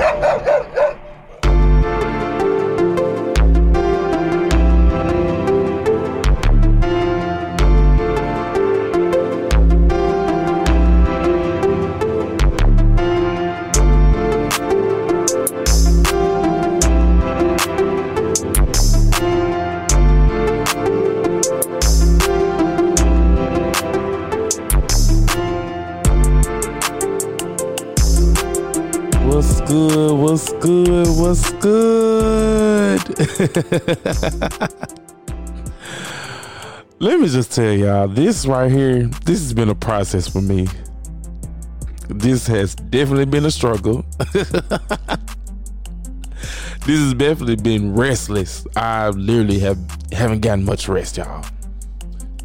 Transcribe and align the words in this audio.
Ha 0.00 0.16
ha! 0.22 0.29
Let 37.02 37.18
me 37.18 37.28
just 37.28 37.52
tell 37.52 37.72
y'all, 37.72 38.06
this 38.08 38.46
right 38.46 38.70
here, 38.70 39.04
this 39.24 39.40
has 39.40 39.54
been 39.54 39.70
a 39.70 39.74
process 39.74 40.28
for 40.28 40.42
me. 40.42 40.68
This 42.08 42.46
has 42.46 42.74
definitely 42.74 43.24
been 43.24 43.46
a 43.46 43.50
struggle. 43.50 44.04
this 44.32 44.50
has 46.86 47.14
definitely 47.14 47.56
been 47.56 47.94
restless. 47.94 48.66
I 48.76 49.08
literally 49.08 49.58
have 49.60 49.78
haven't 50.12 50.40
gotten 50.40 50.64
much 50.64 50.88
rest, 50.88 51.16
y'all. 51.16 51.44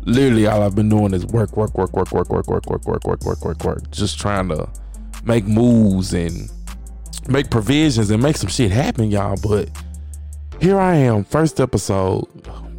Literally, 0.05 0.47
all 0.47 0.61
I've 0.63 0.75
been 0.75 0.89
doing 0.89 1.13
is 1.13 1.25
work, 1.25 1.57
work, 1.57 1.77
work, 1.77 1.93
work, 1.93 2.11
work, 2.13 2.31
work, 2.31 2.47
work, 2.47 2.67
work, 2.67 2.85
work, 2.85 3.05
work, 3.05 3.23
work, 3.25 3.43
work, 3.43 3.63
work. 3.63 3.91
Just 3.91 4.19
trying 4.19 4.49
to 4.49 4.69
make 5.23 5.45
moves 5.45 6.13
and 6.13 6.49
make 7.27 7.49
provisions 7.49 8.09
and 8.11 8.21
make 8.21 8.37
some 8.37 8.49
shit 8.49 8.71
happen, 8.71 9.11
y'all. 9.11 9.35
But 9.35 9.69
here 10.59 10.79
I 10.79 10.95
am, 10.95 11.23
first 11.23 11.59
episode. 11.59 12.25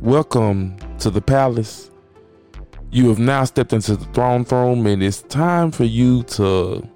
Welcome 0.00 0.76
to 0.98 1.10
the 1.10 1.20
palace. 1.20 1.90
You 2.90 3.08
have 3.08 3.18
now 3.18 3.44
stepped 3.44 3.72
into 3.72 3.96
the 3.96 4.04
throne 4.06 4.44
room, 4.50 4.86
and 4.86 5.02
it's 5.02 5.22
time 5.22 5.70
for 5.70 5.84
you 5.84 6.22
to 6.24 6.86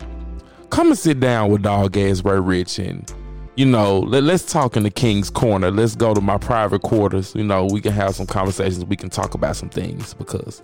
come 0.70 0.88
and 0.88 0.98
sit 0.98 1.20
down 1.20 1.50
with 1.50 1.62
Dog 1.62 1.96
Ass 1.96 2.24
Ray 2.24 2.40
Rich 2.40 2.78
and 2.78 3.12
you 3.56 3.66
know, 3.66 4.00
let, 4.00 4.22
us 4.24 4.46
talk 4.46 4.76
in 4.76 4.84
the 4.84 4.90
king's 4.90 5.28
corner. 5.28 5.70
Let's 5.70 5.94
go 5.94 6.14
to 6.14 6.20
my 6.20 6.38
private 6.38 6.80
quarters. 6.80 7.34
You 7.34 7.44
know, 7.44 7.66
we 7.66 7.82
can 7.82 7.92
have 7.92 8.14
some 8.14 8.26
conversations. 8.26 8.84
We 8.86 8.96
can 8.96 9.10
talk 9.10 9.34
about 9.34 9.56
some 9.56 9.68
things 9.68 10.14
because 10.14 10.62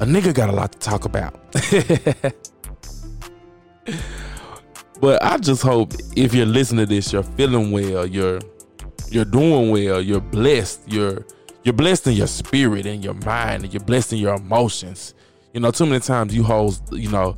a 0.00 0.04
nigga 0.04 0.34
got 0.34 0.50
a 0.50 0.52
lot 0.52 0.72
to 0.72 0.78
talk 0.78 1.06
about. 1.06 1.34
But 5.00 5.22
I 5.22 5.38
just 5.38 5.62
hope 5.62 5.94
if 6.14 6.34
you're 6.34 6.46
listening 6.46 6.86
to 6.86 6.94
this, 6.94 7.12
you're 7.12 7.22
feeling 7.22 7.72
well, 7.72 8.04
you're 8.04 8.40
you're 9.10 9.24
doing 9.24 9.70
well, 9.70 10.00
you're 10.00 10.20
blessed, 10.20 10.80
you're 10.86 11.24
you're 11.62 11.74
blessed 11.74 12.06
in 12.06 12.14
your 12.14 12.26
spirit 12.26 12.86
and 12.86 13.04
your 13.04 13.14
mind, 13.14 13.64
and 13.64 13.72
you're 13.72 13.82
blessed 13.82 14.14
in 14.14 14.18
your 14.18 14.34
emotions. 14.34 15.14
You 15.52 15.60
know, 15.60 15.70
too 15.70 15.84
many 15.84 16.00
times 16.00 16.34
you 16.34 16.42
hold, 16.42 16.80
you 16.92 17.10
know, 17.10 17.36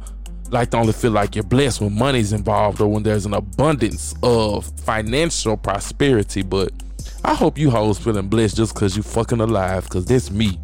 like 0.51 0.71
to 0.71 0.77
only 0.77 0.93
feel 0.93 1.11
like 1.11 1.35
you're 1.35 1.45
blessed 1.45 1.81
when 1.81 1.97
money's 1.99 2.33
involved 2.33 2.81
or 2.81 2.89
when 2.89 3.03
there's 3.03 3.27
an 3.27 3.35
abundance 3.35 4.15
of 4.23 4.67
financial 4.81 5.57
prosperity. 5.57 6.43
But 6.43 6.73
I 7.25 7.35
hope 7.35 7.59
you 7.59 7.71
hoes 7.71 7.99
feeling 7.99 8.29
blessed 8.29 8.57
just 8.57 8.75
cause 8.75 8.97
you 8.97 9.03
fucking 9.03 9.41
alive, 9.41 9.89
cause 9.89 10.05
that's 10.05 10.31
me. 10.31 10.59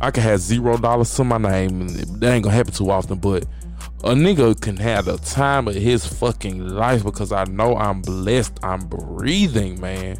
I 0.00 0.10
can 0.10 0.22
have 0.22 0.40
zero 0.40 0.76
dollars 0.78 1.14
to 1.16 1.24
my 1.24 1.38
name 1.38 1.80
and 1.80 1.90
that 1.90 2.32
ain't 2.32 2.44
gonna 2.44 2.54
happen 2.54 2.72
too 2.72 2.90
often, 2.90 3.18
but 3.18 3.44
a 4.04 4.10
nigga 4.10 4.58
can 4.60 4.76
have 4.76 5.06
the 5.06 5.16
time 5.18 5.68
of 5.68 5.74
his 5.74 6.06
fucking 6.06 6.68
life 6.68 7.02
because 7.02 7.32
I 7.32 7.44
know 7.44 7.76
I'm 7.76 8.02
blessed. 8.02 8.60
I'm 8.62 8.86
breathing, 8.86 9.80
man. 9.80 10.18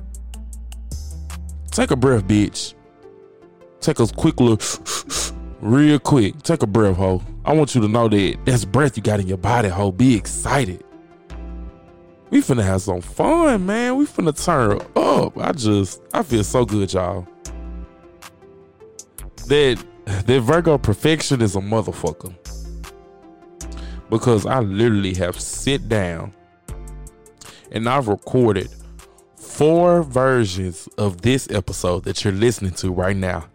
Take 1.76 1.90
a 1.90 1.96
breath, 1.96 2.26
bitch. 2.26 2.72
Take 3.80 4.00
a 4.00 4.06
quick 4.06 4.40
look, 4.40 4.62
real 5.60 5.98
quick. 5.98 6.40
Take 6.40 6.62
a 6.62 6.66
breath, 6.66 6.96
ho. 6.96 7.20
I 7.44 7.52
want 7.52 7.74
you 7.74 7.82
to 7.82 7.88
know 7.88 8.08
that 8.08 8.38
that's 8.46 8.64
breath 8.64 8.96
you 8.96 9.02
got 9.02 9.20
in 9.20 9.26
your 9.26 9.36
body, 9.36 9.68
ho. 9.68 9.92
Be 9.92 10.16
excited. 10.16 10.82
We 12.30 12.40
finna 12.40 12.64
have 12.64 12.80
some 12.80 13.02
fun, 13.02 13.66
man. 13.66 13.96
We 13.96 14.06
finna 14.06 14.42
turn 14.42 14.80
up. 14.96 15.36
I 15.36 15.52
just, 15.52 16.00
I 16.14 16.22
feel 16.22 16.44
so 16.44 16.64
good, 16.64 16.94
y'all. 16.94 17.28
That, 19.48 19.84
that 20.06 20.40
Virgo 20.40 20.78
perfection 20.78 21.42
is 21.42 21.56
a 21.56 21.60
motherfucker 21.60 22.34
because 24.08 24.46
I 24.46 24.60
literally 24.60 25.12
have 25.16 25.38
sit 25.38 25.90
down 25.90 26.32
and 27.70 27.86
I've 27.86 28.08
recorded 28.08 28.70
four 29.56 30.02
versions 30.02 30.86
of 30.98 31.22
this 31.22 31.50
episode 31.50 32.04
that 32.04 32.22
you're 32.22 32.32
listening 32.32 32.72
to 32.72 32.92
right 32.92 33.16
now. 33.16 33.46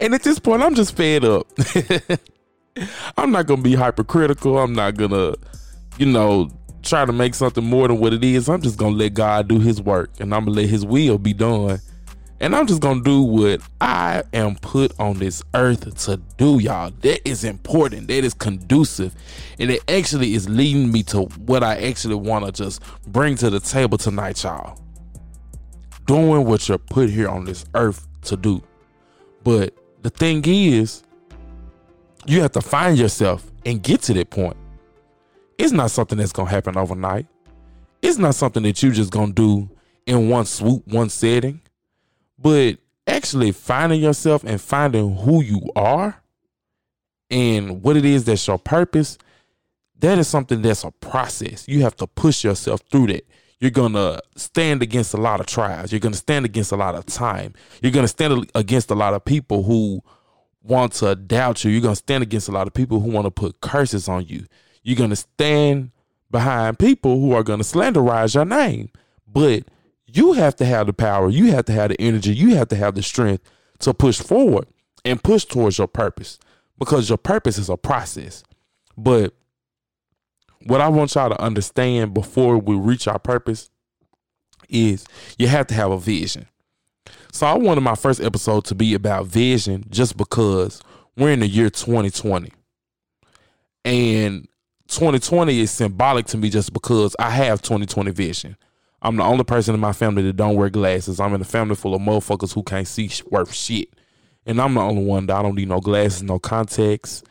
and 0.00 0.12
at 0.12 0.24
this 0.24 0.40
point, 0.40 0.60
I'm 0.60 0.74
just 0.74 0.96
fed 0.96 1.24
up. 1.24 1.46
I'm 3.16 3.30
not 3.30 3.46
gonna 3.46 3.62
be 3.62 3.76
hypercritical. 3.76 4.58
I'm 4.58 4.72
not 4.72 4.96
gonna, 4.96 5.34
you 5.98 6.06
know, 6.06 6.50
try 6.82 7.04
to 7.04 7.12
make 7.12 7.34
something 7.34 7.64
more 7.64 7.86
than 7.86 7.98
what 7.98 8.12
it 8.12 8.24
is. 8.24 8.48
I'm 8.48 8.60
just 8.60 8.76
gonna 8.76 8.96
let 8.96 9.14
God 9.14 9.46
do 9.46 9.60
his 9.60 9.80
work 9.80 10.10
and 10.18 10.34
I'm 10.34 10.46
gonna 10.46 10.56
let 10.56 10.68
his 10.68 10.84
will 10.84 11.18
be 11.18 11.32
done 11.32 11.78
and 12.40 12.54
I'm 12.54 12.66
just 12.66 12.80
gonna 12.80 13.02
do 13.02 13.22
what 13.22 13.60
I 13.80 14.22
am 14.32 14.54
put 14.56 14.98
on 15.00 15.18
this 15.18 15.42
earth 15.54 16.04
to 16.04 16.18
do, 16.36 16.60
y'all. 16.60 16.92
That 17.00 17.28
is 17.28 17.42
important. 17.42 18.06
That 18.08 18.24
is 18.24 18.32
conducive. 18.32 19.14
And 19.58 19.70
it 19.72 19.82
actually 19.88 20.34
is 20.34 20.48
leading 20.48 20.92
me 20.92 21.02
to 21.04 21.22
what 21.22 21.64
I 21.64 21.88
actually 21.88 22.14
wanna 22.14 22.52
just 22.52 22.80
bring 23.08 23.34
to 23.36 23.50
the 23.50 23.58
table 23.58 23.98
tonight, 23.98 24.42
y'all. 24.44 24.80
Doing 26.06 26.44
what 26.44 26.68
you're 26.68 26.78
put 26.78 27.10
here 27.10 27.28
on 27.28 27.44
this 27.44 27.64
earth 27.74 28.06
to 28.22 28.36
do. 28.36 28.62
But 29.42 29.74
the 30.02 30.10
thing 30.10 30.42
is, 30.46 31.02
you 32.24 32.40
have 32.42 32.52
to 32.52 32.60
find 32.60 32.96
yourself 32.96 33.50
and 33.66 33.82
get 33.82 34.02
to 34.02 34.14
that 34.14 34.30
point. 34.30 34.56
It's 35.58 35.72
not 35.72 35.90
something 35.90 36.16
that's 36.16 36.32
gonna 36.32 36.50
happen 36.50 36.76
overnight. 36.76 37.26
It's 38.00 38.18
not 38.18 38.36
something 38.36 38.62
that 38.62 38.80
you 38.80 38.92
just 38.92 39.10
gonna 39.10 39.32
do 39.32 39.68
in 40.06 40.28
one 40.28 40.44
swoop, 40.44 40.86
one 40.86 41.10
setting 41.10 41.60
but 42.38 42.78
actually 43.06 43.52
finding 43.52 44.00
yourself 44.00 44.44
and 44.44 44.60
finding 44.60 45.16
who 45.16 45.42
you 45.42 45.70
are 45.74 46.22
and 47.30 47.82
what 47.82 47.96
it 47.96 48.04
is 48.04 48.24
that's 48.24 48.46
your 48.46 48.58
purpose, 48.58 49.18
that 49.98 50.18
is 50.18 50.28
something 50.28 50.62
that's 50.62 50.84
a 50.84 50.90
process. 50.90 51.66
You 51.66 51.82
have 51.82 51.96
to 51.96 52.06
push 52.06 52.44
yourself 52.44 52.82
through 52.90 53.08
that. 53.08 53.26
You're 53.60 53.72
going 53.72 53.94
to 53.94 54.22
stand 54.36 54.82
against 54.82 55.14
a 55.14 55.16
lot 55.16 55.40
of 55.40 55.46
trials. 55.46 55.90
You're 55.90 55.98
going 55.98 56.12
to 56.12 56.18
stand 56.18 56.44
against 56.44 56.70
a 56.70 56.76
lot 56.76 56.94
of 56.94 57.06
time. 57.06 57.54
You're 57.82 57.92
going 57.92 58.04
to 58.04 58.08
stand 58.08 58.48
against 58.54 58.90
a 58.90 58.94
lot 58.94 59.14
of 59.14 59.24
people 59.24 59.64
who 59.64 60.00
want 60.62 60.92
to 60.94 61.16
doubt 61.16 61.64
you. 61.64 61.72
You're 61.72 61.82
going 61.82 61.94
to 61.94 61.96
stand 61.96 62.22
against 62.22 62.48
a 62.48 62.52
lot 62.52 62.68
of 62.68 62.74
people 62.74 63.00
who 63.00 63.10
want 63.10 63.24
to 63.24 63.32
put 63.32 63.60
curses 63.60 64.08
on 64.08 64.26
you. 64.26 64.46
You're 64.84 64.96
going 64.96 65.10
to 65.10 65.16
stand 65.16 65.90
behind 66.30 66.78
people 66.78 67.18
who 67.18 67.32
are 67.32 67.42
going 67.42 67.58
to 67.58 67.64
slanderize 67.64 68.34
your 68.34 68.44
name. 68.44 68.90
But 69.26 69.64
you 70.12 70.32
have 70.32 70.56
to 70.56 70.64
have 70.64 70.86
the 70.86 70.92
power, 70.92 71.28
you 71.28 71.52
have 71.52 71.66
to 71.66 71.72
have 71.72 71.90
the 71.90 72.00
energy, 72.00 72.34
you 72.34 72.56
have 72.56 72.68
to 72.68 72.76
have 72.76 72.94
the 72.94 73.02
strength 73.02 73.44
to 73.80 73.94
push 73.94 74.18
forward 74.20 74.66
and 75.04 75.22
push 75.22 75.44
towards 75.44 75.78
your 75.78 75.86
purpose 75.86 76.38
because 76.78 77.08
your 77.08 77.18
purpose 77.18 77.58
is 77.58 77.68
a 77.68 77.76
process. 77.76 78.42
But 78.96 79.34
what 80.64 80.80
I 80.80 80.88
want 80.88 81.14
y'all 81.14 81.28
to 81.28 81.40
understand 81.40 82.14
before 82.14 82.58
we 82.58 82.74
reach 82.74 83.06
our 83.06 83.18
purpose 83.18 83.70
is 84.68 85.06
you 85.38 85.46
have 85.48 85.66
to 85.68 85.74
have 85.74 85.90
a 85.90 85.98
vision. 85.98 86.46
So 87.32 87.46
I 87.46 87.54
wanted 87.54 87.82
my 87.82 87.94
first 87.94 88.20
episode 88.20 88.64
to 88.66 88.74
be 88.74 88.94
about 88.94 89.26
vision 89.26 89.84
just 89.90 90.16
because 90.16 90.82
we're 91.16 91.32
in 91.32 91.40
the 91.40 91.46
year 91.46 91.70
2020. 91.70 92.52
And 93.84 94.48
2020 94.88 95.60
is 95.60 95.70
symbolic 95.70 96.26
to 96.26 96.38
me 96.38 96.50
just 96.50 96.72
because 96.72 97.14
I 97.18 97.30
have 97.30 97.62
2020 97.62 98.10
vision. 98.10 98.56
I'm 99.00 99.16
the 99.16 99.22
only 99.22 99.44
person 99.44 99.74
in 99.74 99.80
my 99.80 99.92
family 99.92 100.22
that 100.22 100.36
don't 100.36 100.56
wear 100.56 100.70
glasses. 100.70 101.20
I'm 101.20 101.34
in 101.34 101.40
a 101.40 101.44
family 101.44 101.76
full 101.76 101.94
of 101.94 102.00
motherfuckers 102.00 102.54
who 102.54 102.62
can't 102.62 102.88
see 102.88 103.10
worth 103.30 103.52
shit. 103.52 103.88
And 104.44 104.60
I'm 104.60 104.74
the 104.74 104.80
only 104.80 105.04
one 105.04 105.26
that 105.26 105.36
I 105.36 105.42
don't 105.42 105.54
need 105.54 105.68
no 105.68 105.80
glasses, 105.80 106.22
no 106.22 106.38
contacts. 106.38 107.22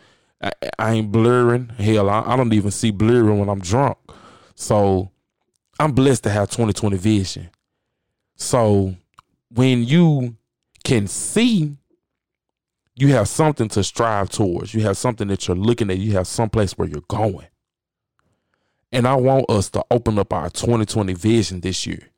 I, 0.42 0.52
I 0.78 0.94
ain't 0.94 1.12
blurring. 1.12 1.70
Hell, 1.78 2.10
I, 2.10 2.22
I 2.26 2.36
don't 2.38 2.54
even 2.54 2.72
see 2.72 2.92
blurring 2.92 3.40
when 3.40 3.50
I'm 3.50 3.60
drunk. 3.60 3.98
So 4.56 5.12
I'm 5.80 5.92
blessed 5.92 6.24
to 6.24 6.30
have 6.30 6.50
20/20 6.50 6.98
vision. 6.98 7.50
So 8.36 8.96
when 9.50 9.84
you 9.84 10.38
can 10.84 11.08
see, 11.08 11.76
you 12.96 13.10
have 13.10 13.28
something 13.28 13.68
to 13.70 13.84
strive 13.84 14.30
towards. 14.30 14.74
You 14.74 14.82
have 14.82 14.98
something 14.98 15.28
that 15.28 15.48
you're 15.48 15.58
looking 15.58 15.90
at. 15.90 15.98
You 15.98 16.14
have 16.14 16.28
someplace 16.28 16.78
where 16.78 16.88
you're 16.88 17.02
going. 17.08 17.48
And 18.92 19.08
I 19.08 19.16
want 19.16 19.50
us 19.50 19.70
to 19.72 19.84
open 19.92 20.18
up 20.18 20.32
our 20.32 20.50
2020 20.50 21.14
vision 21.14 21.62
this 21.62 21.86
year. 21.86 22.10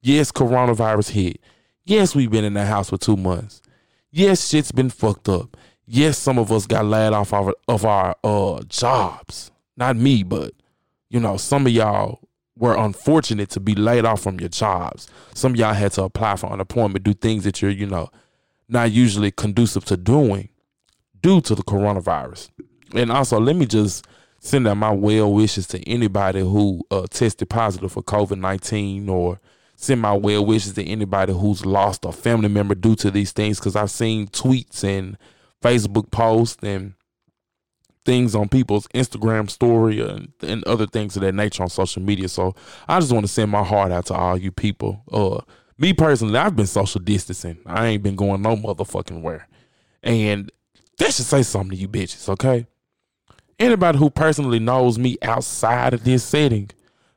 Yes, 0.00 0.30
coronavirus 0.30 1.10
hit. 1.10 1.40
Yes, 1.84 2.14
we've 2.14 2.30
been 2.30 2.44
in 2.44 2.54
the 2.54 2.66
house 2.66 2.90
for 2.90 2.98
two 2.98 3.16
months. 3.16 3.62
Yes, 4.10 4.48
shit's 4.48 4.72
been 4.72 4.90
fucked 4.90 5.28
up. 5.28 5.56
Yes, 5.86 6.18
some 6.18 6.38
of 6.38 6.52
us 6.52 6.66
got 6.66 6.84
laid 6.84 7.14
off 7.14 7.32
of, 7.32 7.84
our 7.84 8.14
uh, 8.22 8.62
jobs. 8.68 9.50
Not 9.76 9.96
me, 9.96 10.22
but 10.22 10.52
you 11.08 11.18
know, 11.18 11.38
some 11.38 11.66
of 11.66 11.72
y'all 11.72 12.20
were 12.58 12.76
unfortunate 12.76 13.48
to 13.50 13.60
be 13.60 13.74
laid 13.74 14.04
off 14.04 14.22
from 14.22 14.38
your 14.40 14.48
jobs. 14.48 15.08
Some 15.34 15.56
y'all 15.56 15.72
had 15.72 15.92
to 15.92 16.02
apply 16.02 16.36
for 16.36 16.52
unemployment, 16.52 17.04
do 17.04 17.14
things 17.14 17.44
that 17.44 17.62
you're, 17.62 17.70
you 17.70 17.86
know, 17.86 18.10
not 18.68 18.90
usually 18.90 19.30
conducive 19.30 19.84
to 19.86 19.96
doing 19.96 20.50
due 21.22 21.40
to 21.40 21.54
the 21.54 21.62
coronavirus. 21.62 22.50
And 22.94 23.10
also, 23.10 23.40
let 23.40 23.56
me 23.56 23.66
just 23.66 24.06
send 24.40 24.66
out 24.68 24.76
my 24.76 24.90
well 24.90 25.32
wishes 25.32 25.66
to 25.68 25.80
anybody 25.88 26.40
who 26.40 26.82
uh, 26.90 27.06
tested 27.10 27.48
positive 27.48 27.92
for 27.92 28.02
COVID 28.02 28.38
19 28.38 29.08
or 29.08 29.40
send 29.76 30.00
my 30.00 30.12
well 30.12 30.44
wishes 30.44 30.74
to 30.74 30.84
anybody 30.84 31.32
who's 31.32 31.64
lost 31.66 32.04
a 32.04 32.12
family 32.12 32.48
member 32.48 32.74
due 32.74 32.96
to 32.96 33.10
these 33.10 33.32
things 33.32 33.58
because 33.58 33.76
I've 33.76 33.90
seen 33.90 34.28
tweets 34.28 34.84
and 34.84 35.16
Facebook 35.62 36.10
posts 36.10 36.62
and 36.62 36.94
things 38.04 38.34
on 38.34 38.48
people's 38.48 38.86
Instagram 38.88 39.50
story 39.50 40.00
and, 40.00 40.32
and 40.40 40.64
other 40.64 40.86
things 40.86 41.14
of 41.16 41.22
that 41.22 41.34
nature 41.34 41.62
on 41.62 41.68
social 41.68 42.02
media. 42.02 42.28
So 42.28 42.54
I 42.88 43.00
just 43.00 43.12
want 43.12 43.26
to 43.26 43.32
send 43.32 43.50
my 43.50 43.62
heart 43.62 43.92
out 43.92 44.06
to 44.06 44.14
all 44.14 44.38
you 44.38 44.50
people. 44.50 45.02
Uh, 45.12 45.40
me 45.76 45.92
personally, 45.92 46.38
I've 46.38 46.56
been 46.56 46.66
social 46.66 47.00
distancing. 47.00 47.58
I 47.66 47.86
ain't 47.88 48.02
been 48.02 48.16
going 48.16 48.42
no 48.42 48.56
motherfucking 48.56 49.20
where. 49.20 49.46
And 50.02 50.50
that 50.98 51.12
should 51.12 51.26
say 51.26 51.42
something 51.42 51.70
to 51.70 51.76
you 51.76 51.88
bitches, 51.88 52.28
okay? 52.30 52.66
Anybody 53.58 53.98
who 53.98 54.08
personally 54.08 54.60
knows 54.60 55.00
me 55.00 55.16
outside 55.20 55.92
of 55.92 56.04
this 56.04 56.22
setting 56.22 56.70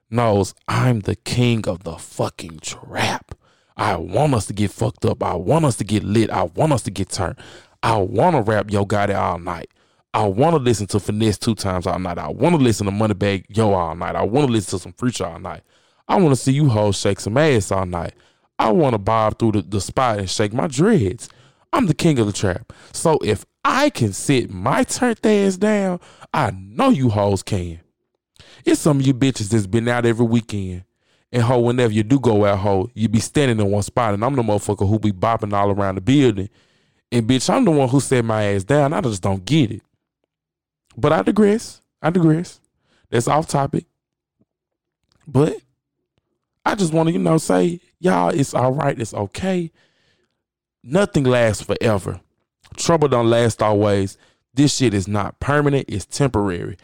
knows 0.09 0.55
I'm 0.67 1.01
the 1.01 1.15
king 1.15 1.67
of 1.67 1.83
the 1.83 1.97
fucking 1.97 2.61
trap. 2.61 3.35
I 3.77 3.97
want 3.97 4.33
us 4.33 4.47
to 4.47 4.53
get 4.53 4.71
fucked 4.71 5.05
up. 5.05 5.21
I 5.21 5.35
want 5.35 5.65
us 5.65 5.75
to 5.77 5.83
get 5.83 6.03
lit. 6.03 6.31
I 6.31 6.43
want 6.43 6.73
us 6.73 6.81
to 6.83 6.91
get 6.91 7.09
turned. 7.09 7.37
I 7.83 7.97
want 7.97 8.35
to 8.35 8.41
rap 8.41 8.71
Yo 8.71 8.85
Gotti 8.87 9.15
all 9.15 9.37
night. 9.37 9.69
I 10.15 10.25
want 10.25 10.55
to 10.55 10.61
listen 10.61 10.87
to 10.87 10.97
Finesse2Tymes 10.97 11.85
all 11.85 11.99
night. 11.99 12.17
I 12.17 12.29
want 12.29 12.55
to 12.55 12.61
listen 12.61 12.87
to 12.87 12.91
Moneybagg 12.91 13.45
Yo 13.49 13.71
all 13.73 13.95
night. 13.95 14.15
I 14.15 14.23
want 14.23 14.47
to 14.47 14.51
listen 14.51 14.79
to 14.79 14.83
some 14.83 14.93
Future 14.93 15.27
all 15.27 15.39
night. 15.39 15.61
I 16.07 16.15
want 16.15 16.35
to 16.35 16.41
see 16.41 16.53
you 16.53 16.69
hoes 16.69 16.97
shake 16.97 17.19
some 17.19 17.37
ass 17.37 17.71
all 17.71 17.85
night. 17.85 18.13
I 18.57 18.71
want 18.71 18.95
to 18.95 18.97
bob 18.97 19.37
through 19.37 19.53
the, 19.53 19.61
the 19.61 19.79
spot 19.79 20.17
and 20.17 20.29
shake 20.29 20.53
my 20.53 20.65
dreads. 20.65 21.29
I'm 21.71 21.85
the 21.85 21.93
king 21.93 22.17
of 22.17 22.25
the 22.25 22.33
trap. 22.33 22.73
So 22.93 23.19
if 23.23 23.45
I 23.63 23.89
can 23.89 24.13
sit 24.13 24.49
my 24.49 24.83
turned 24.83 25.25
ass 25.25 25.57
down, 25.57 25.99
I 26.33 26.51
know 26.51 26.89
you 26.89 27.09
hoes 27.09 27.43
can. 27.43 27.79
It's 28.65 28.81
some 28.81 28.99
of 28.99 29.07
you 29.07 29.13
bitches 29.13 29.49
that's 29.49 29.67
been 29.67 29.87
out 29.87 30.05
every 30.05 30.25
weekend. 30.25 30.83
And 31.31 31.43
ho, 31.43 31.59
whenever 31.59 31.93
you 31.93 32.03
do 32.03 32.19
go 32.19 32.45
out, 32.45 32.59
ho, 32.59 32.89
you 32.93 33.07
be 33.07 33.19
standing 33.19 33.59
in 33.59 33.71
one 33.71 33.83
spot. 33.83 34.13
And 34.13 34.23
I'm 34.23 34.35
the 34.35 34.41
motherfucker 34.41 34.87
who 34.87 34.99
be 34.99 35.11
bopping 35.11 35.53
all 35.53 35.71
around 35.71 35.95
the 35.95 36.01
building. 36.01 36.49
And 37.11 37.27
bitch, 37.27 37.49
I'm 37.49 37.65
the 37.65 37.71
one 37.71 37.87
who 37.87 37.99
set 37.99 38.25
my 38.25 38.43
ass 38.43 38.63
down. 38.63 38.93
I 38.93 39.01
just 39.01 39.21
don't 39.21 39.43
get 39.45 39.71
it. 39.71 39.81
But 40.97 41.13
I 41.13 41.21
digress. 41.21 41.81
I 42.01 42.09
digress. 42.09 42.59
That's 43.09 43.27
off 43.27 43.47
topic. 43.47 43.85
But 45.25 45.55
I 46.65 46.75
just 46.75 46.93
want 46.93 47.07
to, 47.07 47.13
you 47.13 47.19
know, 47.19 47.37
say, 47.37 47.79
y'all, 47.99 48.29
it's 48.29 48.53
all 48.53 48.73
right. 48.73 48.99
It's 48.99 49.13
okay. 49.13 49.71
Nothing 50.83 51.23
lasts 51.23 51.63
forever. 51.63 52.19
Trouble 52.77 53.07
don't 53.07 53.29
last 53.29 53.61
always. 53.61 54.17
This 54.53 54.75
shit 54.75 54.93
is 54.93 55.07
not 55.07 55.39
permanent. 55.39 55.85
It's 55.87 56.05
temporary. 56.05 56.77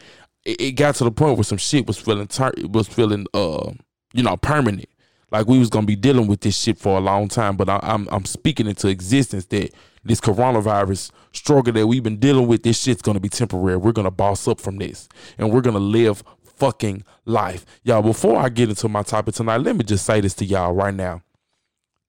It, 0.44 0.60
it 0.60 0.72
got 0.72 0.94
to 0.96 1.04
the 1.04 1.10
point 1.10 1.36
where 1.36 1.44
some 1.44 1.58
shit 1.58 1.86
was 1.86 1.98
feeling 1.98 2.26
ter- 2.26 2.52
was 2.64 2.88
feeling 2.88 3.26
uh 3.34 3.72
you 4.12 4.22
know 4.22 4.36
permanent. 4.36 4.88
Like 5.30 5.46
we 5.46 5.58
was 5.58 5.68
gonna 5.68 5.86
be 5.86 5.96
dealing 5.96 6.26
with 6.26 6.40
this 6.40 6.58
shit 6.58 6.78
for 6.78 6.96
a 6.96 7.00
long 7.00 7.28
time. 7.28 7.56
But 7.56 7.68
I, 7.68 7.80
I'm 7.82 8.08
I'm 8.10 8.24
speaking 8.24 8.66
into 8.66 8.88
existence 8.88 9.46
that 9.46 9.72
this 10.04 10.20
coronavirus 10.20 11.10
struggle 11.32 11.72
that 11.74 11.86
we've 11.86 12.02
been 12.02 12.18
dealing 12.18 12.46
with, 12.46 12.62
this 12.62 12.80
shit's 12.80 13.02
gonna 13.02 13.20
be 13.20 13.28
temporary. 13.28 13.76
We're 13.76 13.92
gonna 13.92 14.10
boss 14.10 14.48
up 14.48 14.60
from 14.60 14.78
this, 14.78 15.08
and 15.36 15.52
we're 15.52 15.60
gonna 15.60 15.78
live 15.78 16.22
fucking 16.56 17.04
life, 17.24 17.64
y'all. 17.84 18.02
Before 18.02 18.38
I 18.38 18.48
get 18.48 18.68
into 18.70 18.88
my 18.88 19.02
topic 19.02 19.34
tonight, 19.34 19.58
let 19.58 19.76
me 19.76 19.84
just 19.84 20.06
say 20.06 20.20
this 20.20 20.34
to 20.34 20.44
y'all 20.44 20.72
right 20.72 20.94
now 20.94 21.22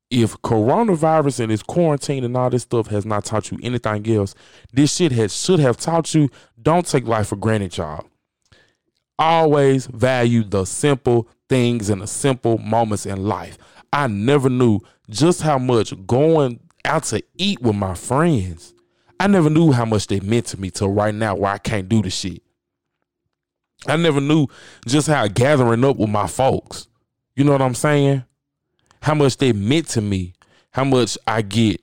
if 0.09 0.35
coronavirus 0.41 1.41
and 1.41 1.51
this 1.51 1.61
quarantine 1.61 2.23
and 2.23 2.35
all 2.35 2.50
this 2.50 2.63
stuff 2.63 2.88
has 2.88 3.06
not 3.06 3.25
taught 3.25 3.51
you 3.51 3.59
anything 3.61 4.07
else, 4.09 4.33
this 4.73 4.95
shit 4.95 5.11
has 5.11 5.35
should 5.35 5.59
have 5.59 5.77
taught 5.77 6.13
you 6.13 6.29
don't 6.61 6.88
take 6.88 7.06
life 7.07 7.27
for 7.27 7.35
granted, 7.35 7.77
y'all. 7.77 8.06
Always 9.17 9.85
value 9.88 10.44
the 10.44 10.65
simple 10.65 11.27
things 11.47 11.89
and 11.89 12.01
the 12.01 12.07
simple 12.07 12.57
moments 12.57 13.06
in 13.06 13.23
life. 13.25 13.57
I 13.91 14.07
never 14.07 14.50
knew 14.50 14.79
just 15.09 15.41
how 15.41 15.57
much 15.57 15.94
going 16.07 16.59
out 16.85 17.03
to 17.06 17.23
eat 17.38 17.61
with 17.61 17.75
my 17.75 17.94
friends. 17.94 18.73
I 19.19 19.27
never 19.27 19.50
knew 19.50 19.71
how 19.71 19.85
much 19.85 20.07
they 20.07 20.21
meant 20.21 20.45
to 20.47 20.59
me 20.59 20.71
till 20.71 20.89
right 20.89 21.13
now 21.13 21.35
where 21.35 21.51
I 21.51 21.57
can't 21.57 21.89
do 21.89 22.01
the 22.01 22.09
shit. 22.09 22.41
I 23.88 23.97
never 23.97 24.21
knew 24.21 24.47
just 24.88 25.07
how 25.07 25.27
gathering 25.27 25.83
up 25.83 25.97
with 25.97 26.09
my 26.09 26.27
folks. 26.27 26.88
You 27.35 27.44
know 27.44 27.51
what 27.51 27.61
I'm 27.61 27.75
saying? 27.75 28.23
How 29.01 29.15
much 29.15 29.37
they 29.37 29.53
meant 29.53 29.87
to 29.89 30.01
me, 30.01 30.33
how 30.71 30.83
much 30.83 31.17
I 31.25 31.41
get 31.41 31.81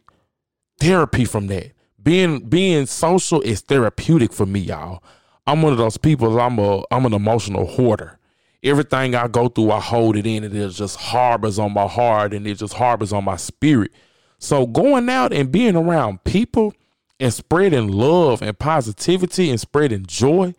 therapy 0.79 1.25
from 1.25 1.47
that. 1.49 1.73
Being 2.03 2.41
being 2.41 2.87
social 2.87 3.41
is 3.41 3.61
therapeutic 3.63 4.33
for 4.33 4.47
me, 4.47 4.61
y'all. 4.61 5.03
I'm 5.47 5.63
one 5.63 5.73
of 5.73 5.79
those 5.79 5.97
people. 5.97 6.41
I'm 6.41 6.59
a 6.59 6.83
I'm 6.91 7.07
an 7.07 7.15
emotional 7.15 7.67
hoarder. 7.67 8.19
Everything 8.63 9.15
I 9.15 9.29
go 9.29 9.49
through, 9.49 9.71
I 9.71 9.81
hold 9.81 10.17
it 10.17 10.27
in, 10.27 10.45
and 10.45 10.55
it 10.55 10.71
just 10.71 10.97
harbors 10.97 11.59
on 11.59 11.73
my 11.73 11.87
heart, 11.87 12.33
and 12.33 12.47
it 12.47 12.55
just 12.57 12.75
harbors 12.75 13.13
on 13.13 13.25
my 13.25 13.37
spirit. 13.37 13.93
So 14.39 14.67
going 14.67 15.09
out 15.09 15.33
and 15.33 15.51
being 15.51 15.77
around 15.77 16.25
people 16.25 16.75
and 17.19 17.33
spreading 17.33 17.89
love 17.89 18.43
and 18.43 18.59
positivity 18.59 19.51
and 19.51 19.59
spreading 19.61 20.05
joy 20.07 20.55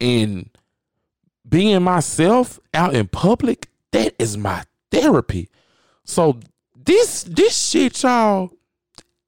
and 0.00 0.50
being 1.48 1.82
myself 1.82 2.60
out 2.74 2.94
in 2.94 3.08
public, 3.08 3.68
that 3.92 4.14
is 4.18 4.36
my 4.36 4.64
therapy. 4.90 5.48
So 6.04 6.38
this 6.84 7.22
this 7.24 7.56
shit, 7.56 8.02
y'all, 8.02 8.50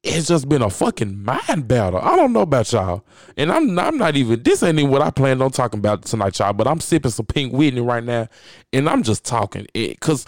it's 0.03 0.27
just 0.27 0.47
been 0.47 0.61
a 0.61 0.69
fucking 0.69 1.23
mind 1.23 1.67
battle. 1.67 1.99
I 1.99 2.15
don't 2.15 2.33
know 2.33 2.41
about 2.41 2.71
y'all, 2.71 3.03
and 3.37 3.51
I'm 3.51 3.77
I'm 3.79 3.97
not 3.97 4.15
even. 4.15 4.43
This 4.43 4.61
ain't 4.61 4.77
even 4.77 4.91
what 4.91 5.01
I 5.01 5.09
planned 5.09 5.41
on 5.41 5.51
talking 5.51 5.79
about 5.79 6.03
tonight, 6.03 6.37
y'all. 6.39 6.53
But 6.53 6.67
I'm 6.67 6.79
sipping 6.79 7.11
some 7.11 7.25
Pink 7.25 7.53
Whitney 7.53 7.81
right 7.81 8.03
now, 8.03 8.27
and 8.71 8.89
I'm 8.89 9.03
just 9.03 9.25
talking 9.25 9.67
it 9.73 9.99
because 9.99 10.25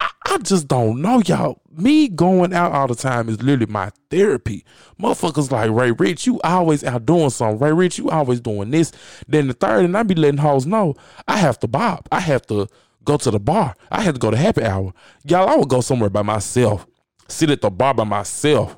I, 0.00 0.10
I 0.26 0.38
just 0.38 0.68
don't 0.68 1.00
know, 1.00 1.22
y'all. 1.24 1.60
Me 1.70 2.08
going 2.08 2.52
out 2.52 2.72
all 2.72 2.86
the 2.86 2.94
time 2.94 3.28
is 3.28 3.42
literally 3.42 3.72
my 3.72 3.90
therapy. 4.10 4.64
Motherfuckers 5.00 5.50
like 5.50 5.70
Ray 5.70 5.92
Rich, 5.92 6.26
you 6.26 6.40
always 6.42 6.84
out 6.84 7.06
doing 7.06 7.30
something. 7.30 7.58
Ray 7.58 7.72
Rich, 7.72 7.98
you 7.98 8.10
always 8.10 8.40
doing 8.40 8.70
this. 8.70 8.92
Then 9.26 9.48
the 9.48 9.54
third, 9.54 9.84
and 9.84 9.96
I 9.96 10.02
be 10.02 10.14
letting 10.14 10.38
hoes 10.38 10.66
know 10.66 10.94
I 11.26 11.38
have 11.38 11.58
to 11.60 11.68
bob. 11.68 12.08
I 12.12 12.20
have 12.20 12.46
to 12.48 12.68
go 13.04 13.16
to 13.16 13.30
the 13.30 13.40
bar. 13.40 13.74
I 13.90 14.02
had 14.02 14.14
to 14.14 14.20
go 14.20 14.30
to 14.30 14.36
happy 14.36 14.64
hour. 14.64 14.92
Y'all, 15.24 15.48
I 15.48 15.56
would 15.56 15.68
go 15.68 15.80
somewhere 15.80 16.10
by 16.10 16.22
myself, 16.22 16.86
sit 17.28 17.50
at 17.50 17.60
the 17.60 17.70
bar 17.70 17.94
by 17.94 18.04
myself, 18.04 18.76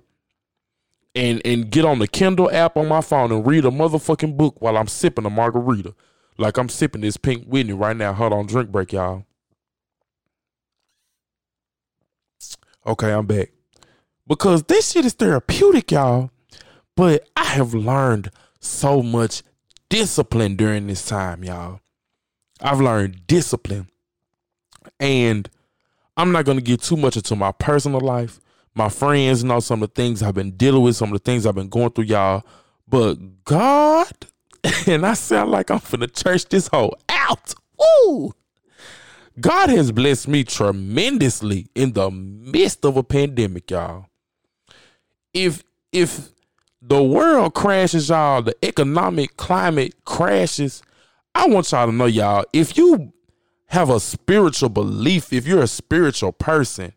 and 1.14 1.40
and 1.44 1.70
get 1.70 1.84
on 1.84 1.98
the 1.98 2.08
Kindle 2.08 2.50
app 2.50 2.76
on 2.76 2.88
my 2.88 3.00
phone 3.00 3.32
and 3.32 3.46
read 3.46 3.64
a 3.64 3.70
motherfucking 3.70 4.36
book 4.36 4.60
while 4.60 4.76
I'm 4.76 4.88
sipping 4.88 5.26
a 5.26 5.30
margarita. 5.30 5.94
Like 6.38 6.58
I'm 6.58 6.68
sipping 6.68 7.00
this 7.00 7.16
Pink 7.16 7.46
Whitney 7.46 7.72
right 7.72 7.96
now. 7.96 8.12
Hold 8.12 8.32
on, 8.32 8.46
drink 8.46 8.70
break, 8.70 8.92
y'all. 8.92 9.24
Okay, 12.86 13.12
I'm 13.12 13.26
back. 13.26 13.50
Because 14.26 14.62
this 14.64 14.92
shit 14.92 15.04
is 15.04 15.14
therapeutic, 15.14 15.90
y'all. 15.90 16.30
But 16.94 17.28
I 17.36 17.44
have 17.44 17.74
learned 17.74 18.30
so 18.60 19.02
much 19.02 19.42
discipline 19.88 20.56
during 20.56 20.86
this 20.86 21.06
time, 21.06 21.44
y'all. 21.44 21.80
I've 22.60 22.80
learned 22.80 23.26
discipline. 23.26 23.88
And 25.00 25.48
I'm 26.16 26.32
not 26.32 26.44
going 26.44 26.58
to 26.58 26.64
get 26.64 26.82
too 26.82 26.96
much 26.96 27.16
into 27.16 27.36
my 27.36 27.52
personal 27.52 28.00
life. 28.00 28.40
My 28.74 28.88
friends 28.88 29.42
and 29.42 29.50
all 29.50 29.60
some 29.60 29.82
of 29.82 29.88
the 29.94 30.02
things 30.02 30.22
I've 30.22 30.34
been 30.34 30.52
dealing 30.52 30.82
with, 30.82 30.96
some 30.96 31.12
of 31.12 31.14
the 31.14 31.24
things 31.24 31.46
I've 31.46 31.54
been 31.54 31.68
going 31.68 31.90
through, 31.90 32.04
y'all. 32.04 32.44
But 32.86 33.44
God, 33.44 34.12
and 34.86 35.06
I 35.06 35.14
sound 35.14 35.50
like 35.50 35.70
I'm 35.70 35.80
finna 35.80 36.12
church 36.12 36.46
this 36.46 36.68
whole 36.68 36.96
out. 37.08 37.54
Woo! 37.78 38.34
God 39.38 39.68
has 39.68 39.92
blessed 39.92 40.28
me 40.28 40.44
tremendously 40.44 41.68
in 41.74 41.92
the 41.92 42.10
midst 42.10 42.84
of 42.84 42.96
a 42.96 43.02
pandemic, 43.02 43.70
y'all. 43.70 44.06
If 45.34 45.62
if 45.92 46.30
the 46.80 47.02
world 47.02 47.54
crashes, 47.54 48.08
y'all, 48.08 48.42
the 48.42 48.56
economic 48.64 49.36
climate 49.36 49.94
crashes, 50.04 50.82
I 51.34 51.48
want 51.48 51.70
y'all 51.72 51.86
to 51.86 51.92
know, 51.92 52.06
y'all, 52.06 52.44
if 52.52 52.78
you 52.78 53.12
have 53.68 53.90
a 53.90 54.00
spiritual 54.00 54.68
belief, 54.68 55.32
if 55.32 55.46
you're 55.46 55.62
a 55.62 55.68
spiritual 55.68 56.32
person, 56.32 56.92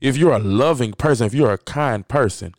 if 0.00 0.16
you're 0.16 0.32
a 0.32 0.38
loving 0.38 0.92
person, 0.92 1.26
if 1.26 1.34
you're 1.34 1.52
a 1.52 1.58
kind 1.58 2.06
person, 2.06 2.54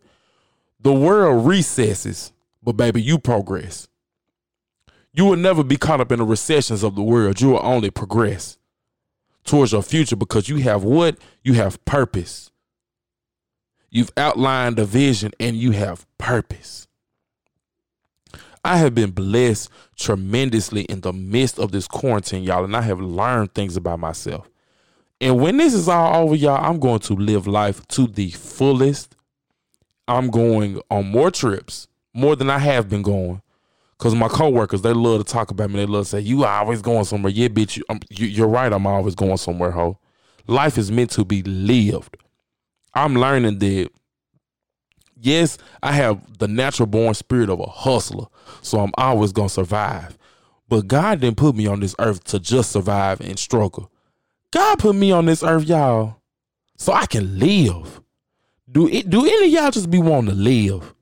the 0.80 0.92
world 0.92 1.46
recesses, 1.46 2.32
but 2.62 2.72
baby, 2.72 3.02
you 3.02 3.18
progress. 3.18 3.88
You 5.12 5.26
will 5.26 5.36
never 5.36 5.62
be 5.62 5.76
caught 5.76 6.00
up 6.00 6.10
in 6.10 6.18
the 6.18 6.24
recessions 6.24 6.82
of 6.82 6.94
the 6.94 7.02
world. 7.02 7.40
You 7.40 7.50
will 7.50 7.60
only 7.62 7.90
progress 7.90 8.58
towards 9.44 9.72
your 9.72 9.82
future 9.82 10.16
because 10.16 10.48
you 10.48 10.56
have 10.58 10.84
what? 10.84 11.18
You 11.42 11.54
have 11.54 11.84
purpose. 11.84 12.50
You've 13.90 14.12
outlined 14.16 14.78
a 14.78 14.84
vision 14.84 15.32
and 15.38 15.56
you 15.56 15.72
have 15.72 16.06
purpose. 16.16 16.88
I 18.64 18.76
have 18.76 18.94
been 18.94 19.10
blessed 19.10 19.70
tremendously 19.96 20.82
in 20.82 21.00
the 21.00 21.12
midst 21.12 21.58
of 21.58 21.72
this 21.72 21.88
quarantine, 21.88 22.44
y'all, 22.44 22.64
and 22.64 22.76
I 22.76 22.82
have 22.82 23.00
learned 23.00 23.54
things 23.54 23.76
about 23.76 23.98
myself. 23.98 24.48
And 25.20 25.40
when 25.40 25.56
this 25.56 25.74
is 25.74 25.88
all 25.88 26.24
over, 26.24 26.34
y'all, 26.34 26.64
I'm 26.64 26.78
going 26.78 27.00
to 27.00 27.14
live 27.14 27.46
life 27.46 27.86
to 27.88 28.06
the 28.06 28.30
fullest. 28.30 29.16
I'm 30.06 30.30
going 30.30 30.80
on 30.90 31.06
more 31.06 31.30
trips, 31.30 31.88
more 32.12 32.36
than 32.36 32.50
I 32.50 32.58
have 32.58 32.88
been 32.88 33.02
going. 33.02 33.42
Cause 33.98 34.16
my 34.16 34.26
coworkers, 34.26 34.82
they 34.82 34.92
love 34.92 35.24
to 35.24 35.32
talk 35.32 35.52
about 35.52 35.70
me. 35.70 35.76
They 35.76 35.86
love 35.86 36.06
to 36.06 36.10
say, 36.10 36.20
"You 36.20 36.42
are 36.42 36.60
always 36.60 36.82
going 36.82 37.04
somewhere." 37.04 37.32
Yeah, 37.32 37.46
bitch, 37.46 37.76
you, 37.76 37.84
um, 37.88 38.00
you, 38.10 38.42
are 38.42 38.48
right. 38.48 38.72
I'm 38.72 38.84
always 38.84 39.14
going 39.14 39.36
somewhere, 39.36 39.70
ho. 39.70 39.96
Life 40.48 40.76
is 40.76 40.90
meant 40.90 41.10
to 41.12 41.24
be 41.24 41.40
lived. 41.44 42.16
I'm 42.94 43.14
learning 43.14 43.60
that. 43.60 43.90
Yes, 45.24 45.56
I 45.84 45.92
have 45.92 46.38
the 46.38 46.48
natural 46.48 46.88
born 46.88 47.14
spirit 47.14 47.48
of 47.48 47.60
a 47.60 47.66
hustler, 47.66 48.26
so 48.60 48.80
I'm 48.80 48.90
always 48.98 49.30
gonna 49.30 49.48
survive. 49.48 50.18
But 50.68 50.88
God 50.88 51.20
didn't 51.20 51.36
put 51.36 51.54
me 51.54 51.68
on 51.68 51.78
this 51.78 51.94
earth 52.00 52.24
to 52.24 52.40
just 52.40 52.72
survive 52.72 53.20
and 53.20 53.38
struggle. 53.38 53.88
God 54.50 54.80
put 54.80 54.96
me 54.96 55.12
on 55.12 55.26
this 55.26 55.44
earth, 55.44 55.64
y'all, 55.64 56.16
so 56.76 56.92
I 56.92 57.06
can 57.06 57.38
live. 57.38 58.00
Do 58.68 58.88
it? 58.88 59.08
Do 59.08 59.24
any 59.24 59.46
of 59.46 59.52
y'all 59.52 59.70
just 59.70 59.90
be 59.90 60.00
wanting 60.00 60.30
to 60.30 60.36
live? 60.36 60.92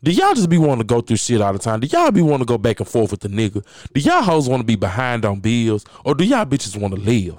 Do 0.00 0.12
y'all 0.12 0.34
just 0.34 0.48
be 0.48 0.58
wanting 0.58 0.78
to 0.78 0.84
go 0.84 1.00
through 1.00 1.16
shit 1.16 1.40
all 1.40 1.52
the 1.52 1.58
time? 1.58 1.80
Do 1.80 1.88
y'all 1.88 2.12
be 2.12 2.22
wanting 2.22 2.40
to 2.40 2.44
go 2.44 2.58
back 2.58 2.78
and 2.78 2.88
forth 2.88 3.10
with 3.10 3.20
the 3.20 3.28
nigga? 3.28 3.66
Do 3.92 4.00
y'all 4.00 4.22
hoes 4.22 4.48
want 4.48 4.60
to 4.60 4.66
be 4.66 4.76
behind 4.76 5.24
on 5.24 5.40
bills? 5.40 5.84
Or 6.04 6.14
do 6.14 6.22
y'all 6.22 6.46
bitches 6.46 6.80
want 6.80 6.94
to 6.94 7.00
live? 7.00 7.36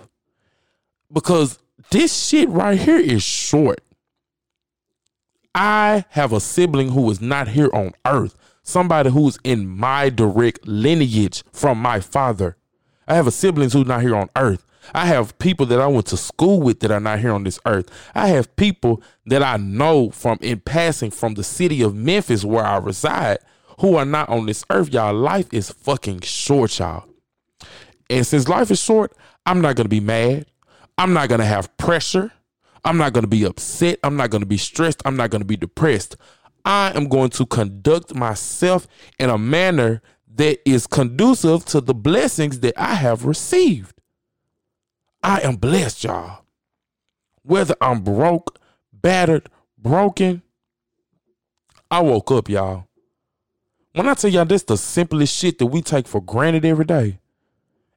Because 1.13 1.57
this 1.89 2.27
shit 2.27 2.49
right 2.49 2.77
here 2.77 2.97
is 2.97 3.23
short. 3.23 3.79
I 5.59 6.05
have 6.09 6.33
a 6.33 6.39
sibling 6.39 6.89
who 6.89 7.09
is 7.09 7.19
not 7.19 7.47
here 7.47 7.71
on 7.73 7.93
earth. 8.05 8.35
Somebody 8.61 9.09
who's 9.09 9.39
in 9.43 9.67
my 9.67 10.09
direct 10.09 10.67
lineage 10.67 11.43
from 11.51 11.79
my 11.79 11.99
father. 11.99 12.57
I 13.07 13.15
have 13.15 13.25
a 13.25 13.31
sibling 13.31 13.71
who's 13.71 13.87
not 13.87 14.03
here 14.03 14.15
on 14.15 14.29
earth. 14.35 14.63
I 14.93 15.07
have 15.07 15.39
people 15.39 15.65
that 15.65 15.81
I 15.81 15.87
went 15.87 16.05
to 16.07 16.17
school 16.17 16.61
with 16.61 16.81
that 16.81 16.91
are 16.91 16.99
not 16.99 17.21
here 17.21 17.31
on 17.31 17.43
this 17.43 17.59
earth. 17.65 17.89
I 18.13 18.27
have 18.27 18.55
people 18.55 19.01
that 19.25 19.41
I 19.41 19.57
know 19.57 20.11
from 20.11 20.37
in 20.41 20.59
passing 20.59 21.09
from 21.09 21.33
the 21.33 21.43
city 21.43 21.81
of 21.81 21.95
Memphis 21.95 22.45
where 22.45 22.63
I 22.63 22.77
reside 22.77 23.39
who 23.79 23.95
are 23.95 24.05
not 24.05 24.29
on 24.29 24.45
this 24.45 24.63
earth. 24.69 24.93
Y'all, 24.93 25.11
life 25.11 25.51
is 25.51 25.71
fucking 25.71 26.19
short, 26.19 26.77
y'all. 26.77 27.05
And 28.11 28.27
since 28.27 28.47
life 28.47 28.69
is 28.69 28.79
short, 28.79 29.11
I'm 29.47 29.61
not 29.61 29.75
gonna 29.75 29.89
be 29.89 30.01
mad. 30.01 30.45
I'm 30.99 31.13
not 31.13 31.29
gonna 31.29 31.45
have 31.45 31.75
pressure. 31.77 32.31
I'm 32.87 32.97
not 32.97 33.11
gonna 33.11 33.27
be 33.27 33.43
upset. 33.43 33.99
I'm 34.01 34.15
not 34.15 34.29
gonna 34.29 34.45
be 34.45 34.55
stressed. 34.55 35.01
I'm 35.03 35.17
not 35.17 35.29
gonna 35.29 35.43
be 35.43 35.57
depressed. 35.57 36.15
I 36.63 36.93
am 36.95 37.09
going 37.09 37.31
to 37.31 37.45
conduct 37.45 38.15
myself 38.15 38.87
in 39.19 39.29
a 39.29 39.37
manner 39.37 40.01
that 40.35 40.59
is 40.65 40.87
conducive 40.87 41.65
to 41.65 41.81
the 41.81 41.93
blessings 41.93 42.61
that 42.61 42.73
I 42.77 42.93
have 42.95 43.25
received. 43.25 43.99
I 45.21 45.41
am 45.41 45.57
blessed, 45.57 46.05
y'all. 46.05 46.45
Whether 47.43 47.75
I'm 47.81 48.01
broke, 48.01 48.57
battered, 48.93 49.49
broken, 49.77 50.41
I 51.91 52.01
woke 52.01 52.31
up, 52.31 52.47
y'all. 52.47 52.85
When 53.91 54.07
I 54.07 54.13
tell 54.13 54.31
y'all 54.31 54.45
this 54.45 54.63
the 54.63 54.77
simplest 54.77 55.35
shit 55.35 55.57
that 55.59 55.65
we 55.65 55.81
take 55.81 56.07
for 56.07 56.21
granted 56.21 56.63
every 56.63 56.85
day. 56.85 57.19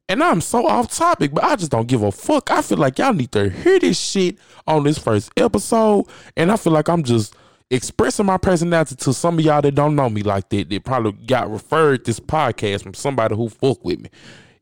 And 0.09 0.21
I'm 0.21 0.41
so 0.41 0.67
off 0.67 0.91
topic, 0.91 1.31
but 1.33 1.43
I 1.43 1.55
just 1.55 1.71
don't 1.71 1.87
give 1.87 2.03
a 2.03 2.11
fuck. 2.11 2.51
I 2.51 2.61
feel 2.61 2.77
like 2.77 2.99
y'all 2.99 3.13
need 3.13 3.31
to 3.31 3.49
hear 3.49 3.79
this 3.79 3.99
shit 3.99 4.37
on 4.67 4.83
this 4.83 4.97
first 4.97 5.31
episode. 5.37 6.05
And 6.35 6.51
I 6.51 6.57
feel 6.57 6.73
like 6.73 6.89
I'm 6.89 7.03
just 7.03 7.33
expressing 7.69 8.25
my 8.25 8.37
personality 8.37 8.95
to 8.95 9.13
some 9.13 9.39
of 9.39 9.45
y'all 9.45 9.61
that 9.61 9.73
don't 9.73 9.95
know 9.95 10.09
me 10.09 10.21
like 10.21 10.49
that. 10.49 10.69
That 10.69 10.83
probably 10.83 11.13
got 11.13 11.49
referred 11.49 12.05
this 12.05 12.19
podcast 12.19 12.83
from 12.83 12.93
somebody 12.93 13.35
who 13.35 13.47
fuck 13.47 13.83
with 13.85 14.01
me. 14.01 14.09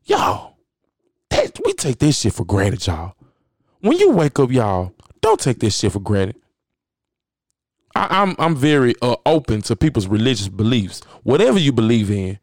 Y'all, 0.04 0.56
that, 1.30 1.58
we 1.64 1.72
take 1.72 1.98
this 1.98 2.20
shit 2.20 2.32
for 2.32 2.44
granted, 2.44 2.86
y'all. 2.86 3.14
When 3.80 3.98
you 3.98 4.12
wake 4.12 4.38
up, 4.38 4.52
y'all, 4.52 4.94
don't 5.20 5.40
take 5.40 5.58
this 5.58 5.76
shit 5.76 5.92
for 5.92 6.00
granted. 6.00 6.36
I, 7.94 8.22
am 8.22 8.30
I'm, 8.30 8.36
I'm 8.38 8.56
very 8.56 8.94
uh, 9.02 9.16
open 9.26 9.62
to 9.62 9.74
people's 9.74 10.06
religious 10.06 10.48
beliefs. 10.48 11.02
Whatever 11.24 11.58
you 11.58 11.72
believe 11.72 12.10
in, 12.10 12.38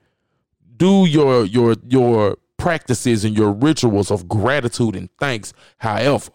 do 0.75 1.05
your 1.05 1.45
your 1.45 1.75
your 1.87 2.37
practices 2.57 3.23
and 3.23 3.37
your 3.37 3.51
rituals 3.51 4.11
of 4.11 4.27
gratitude 4.27 4.95
and 4.95 5.09
thanks. 5.19 5.53
However, 5.77 6.31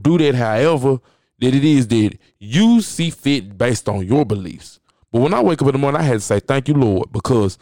do 0.00 0.18
that. 0.18 0.34
However, 0.34 0.98
that 1.40 1.54
it 1.54 1.64
is 1.64 1.88
that 1.88 2.18
you 2.38 2.80
see 2.80 3.10
fit 3.10 3.56
based 3.56 3.88
on 3.88 4.06
your 4.06 4.24
beliefs. 4.24 4.80
But 5.12 5.20
when 5.20 5.34
I 5.34 5.42
wake 5.42 5.62
up 5.62 5.68
in 5.68 5.72
the 5.72 5.78
morning, 5.78 6.00
I 6.00 6.04
had 6.04 6.14
to 6.14 6.20
say 6.20 6.40
thank 6.40 6.68
you, 6.68 6.74
Lord, 6.74 7.12
because 7.12 7.58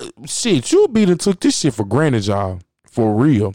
uh, 0.00 0.08
shit, 0.26 0.70
you 0.72 0.88
be 0.88 1.04
and 1.04 1.18
took 1.18 1.40
this 1.40 1.58
shit 1.58 1.74
for 1.74 1.84
granted, 1.84 2.26
y'all. 2.26 2.60
For 2.86 3.14
real. 3.14 3.54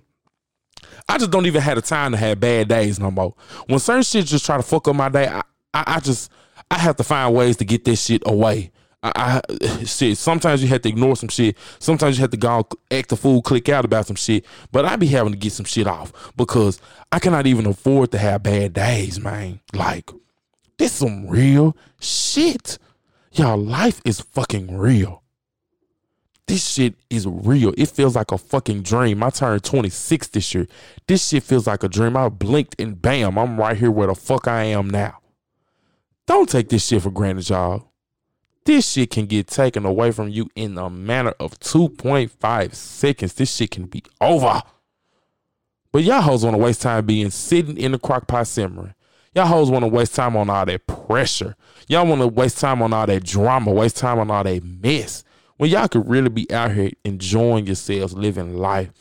I 1.08 1.18
just 1.18 1.32
don't 1.32 1.46
even 1.46 1.62
have 1.62 1.76
the 1.76 1.82
time 1.82 2.12
to 2.12 2.18
have 2.18 2.40
bad 2.40 2.68
days 2.68 3.00
no 3.00 3.12
more. 3.12 3.36
When 3.68 3.80
certain 3.80 4.04
shit 4.04 4.26
just 4.26 4.46
try 4.46 4.58
to 4.58 4.64
fuck 4.64 4.88
up 4.88 4.96
my 4.96 5.10
day, 5.10 5.28
I, 5.28 5.42
I, 5.74 5.84
I 5.96 6.00
just 6.00 6.32
I 6.70 6.80
have 6.80 6.96
to 6.98 7.04
find 7.04 7.34
ways 7.36 7.58
to 7.58 7.66
get 7.66 7.86
this 7.86 8.04
shit 8.04 8.24
away. 8.26 8.72
I, 9.04 9.42
I 9.50 9.84
shit. 9.86 10.18
Sometimes 10.18 10.62
you 10.62 10.70
have 10.70 10.82
to 10.82 10.90
ignore 10.90 11.16
some 11.16 11.30
shit. 11.30 11.58
Sometimes 11.80 12.18
you 12.18 12.22
have 12.22 12.32
to 12.32 12.38
go 12.38 12.68
act 12.92 13.12
a 13.12 13.16
fool, 13.16 13.42
click 13.42 13.70
out 13.70 13.86
about 13.86 14.08
some 14.08 14.16
shit. 14.16 14.46
But 14.72 14.86
I 14.86 14.96
be 14.96 15.08
having 15.08 15.34
to 15.34 15.38
get 15.38 15.54
some 15.54 15.66
shit 15.66 15.88
off 15.88 16.32
because 16.36 16.82
I 17.12 17.20
cannot 17.20 17.48
even 17.48 17.66
afford 17.66 18.12
to 18.12 18.18
have 18.18 18.44
bad 18.44 18.74
days, 18.74 19.20
man. 19.20 19.60
Like 19.74 20.10
this 20.78 20.94
some 20.94 21.28
real 21.28 21.76
shit. 22.00 22.78
Y'all, 23.32 23.58
life 23.58 24.02
is 24.04 24.20
fucking 24.20 24.76
real 24.76 25.24
this 26.48 26.66
shit 26.66 26.96
is 27.10 27.28
real. 27.28 27.74
It 27.78 27.90
feels 27.90 28.16
like 28.16 28.32
a 28.32 28.38
fucking 28.38 28.84
dream. 28.84 29.22
I 29.22 29.30
turned 29.30 29.64
26 29.64 30.28
this 30.30 30.56
year. 30.56 30.68
This 31.06 31.28
shit 31.28 31.44
feels 31.44 31.68
like 31.68 31.84
a 31.84 31.90
dream. 31.90 32.16
I 32.16 32.30
blinked 32.30 32.80
and 32.80 33.00
bam, 33.02 33.38
I'm 33.38 33.60
right 33.60 33.78
here 33.78 33.92
where 33.92 34.08
the 34.08 34.16
fuck 34.16 34.48
I 34.48 34.64
am 34.64 34.90
now. 34.90 35.20
Don't 36.26 36.50
take 36.50 36.70
this 36.70 36.88
shit 36.88 37.02
for 37.02 37.12
granted, 37.12 37.50
y'all. 37.50 37.87
This 38.68 38.92
shit 38.92 39.12
can 39.12 39.28
get 39.28 39.48
taken 39.48 39.86
away 39.86 40.12
from 40.12 40.28
you 40.28 40.50
in 40.54 40.78
a 40.78 40.90
matter 40.90 41.34
of 41.40 41.58
2.5 41.62 42.74
seconds. 42.76 43.34
This 43.34 43.56
shit 43.56 43.72
can 43.72 43.86
be 43.86 44.04
over. 44.20 44.62
But 45.94 46.04
y'all 46.04 46.20
hoes 46.20 46.44
want 46.44 46.54
to 46.56 46.62
waste 46.62 46.82
time 46.82 47.06
being 47.06 47.30
sitting 47.30 47.78
in 47.78 47.94
the 47.94 47.98
crock 47.98 48.28
pot 48.28 48.46
simmering. 48.46 48.94
Y'all 49.34 49.46
hoes 49.46 49.72
want 49.72 49.84
to 49.84 49.88
waste 49.88 50.16
time 50.16 50.36
on 50.36 50.50
all 50.50 50.66
that 50.66 50.86
pressure. 50.86 51.56
Y'all 51.88 52.06
want 52.06 52.20
to 52.20 52.28
waste 52.28 52.60
time 52.60 52.82
on 52.82 52.92
all 52.92 53.06
that 53.06 53.24
drama, 53.24 53.72
waste 53.72 53.96
time 53.96 54.20
on 54.20 54.30
all 54.30 54.44
that 54.44 54.62
mess 54.62 55.24
when 55.56 55.70
y'all 55.70 55.88
could 55.88 56.06
really 56.06 56.28
be 56.28 56.52
out 56.52 56.74
here 56.74 56.92
enjoying 57.06 57.68
yourselves, 57.68 58.16
living 58.16 58.58
life, 58.58 58.92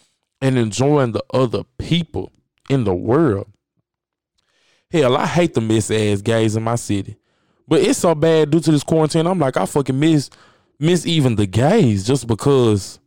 and 0.40 0.56
enjoying 0.56 1.11
the 1.11 1.25
other 1.35 1.64
people 1.76 2.30
in 2.70 2.85
the 2.85 2.94
world. 2.94 3.49
Hell, 4.92 5.16
I 5.16 5.26
hate 5.26 5.54
the 5.54 5.61
miss 5.61 5.90
ass 5.90 6.23
gays 6.23 6.54
in 6.54 6.62
my 6.62 6.76
city. 6.76 7.16
But 7.68 7.80
it's 7.80 7.99
so 7.99 8.14
bad 8.14 8.50
due 8.50 8.61
to 8.61 8.70
this 8.70 8.85
quarantine. 8.85 9.26
I'm 9.26 9.38
like, 9.38 9.56
I 9.56 9.66
fucking 9.66 9.99
miss 9.99 10.30
miss 10.78 11.06
even 11.06 11.37
the 11.37 11.46
gays 11.46 12.06
just 12.06 12.26
because 12.26 13.00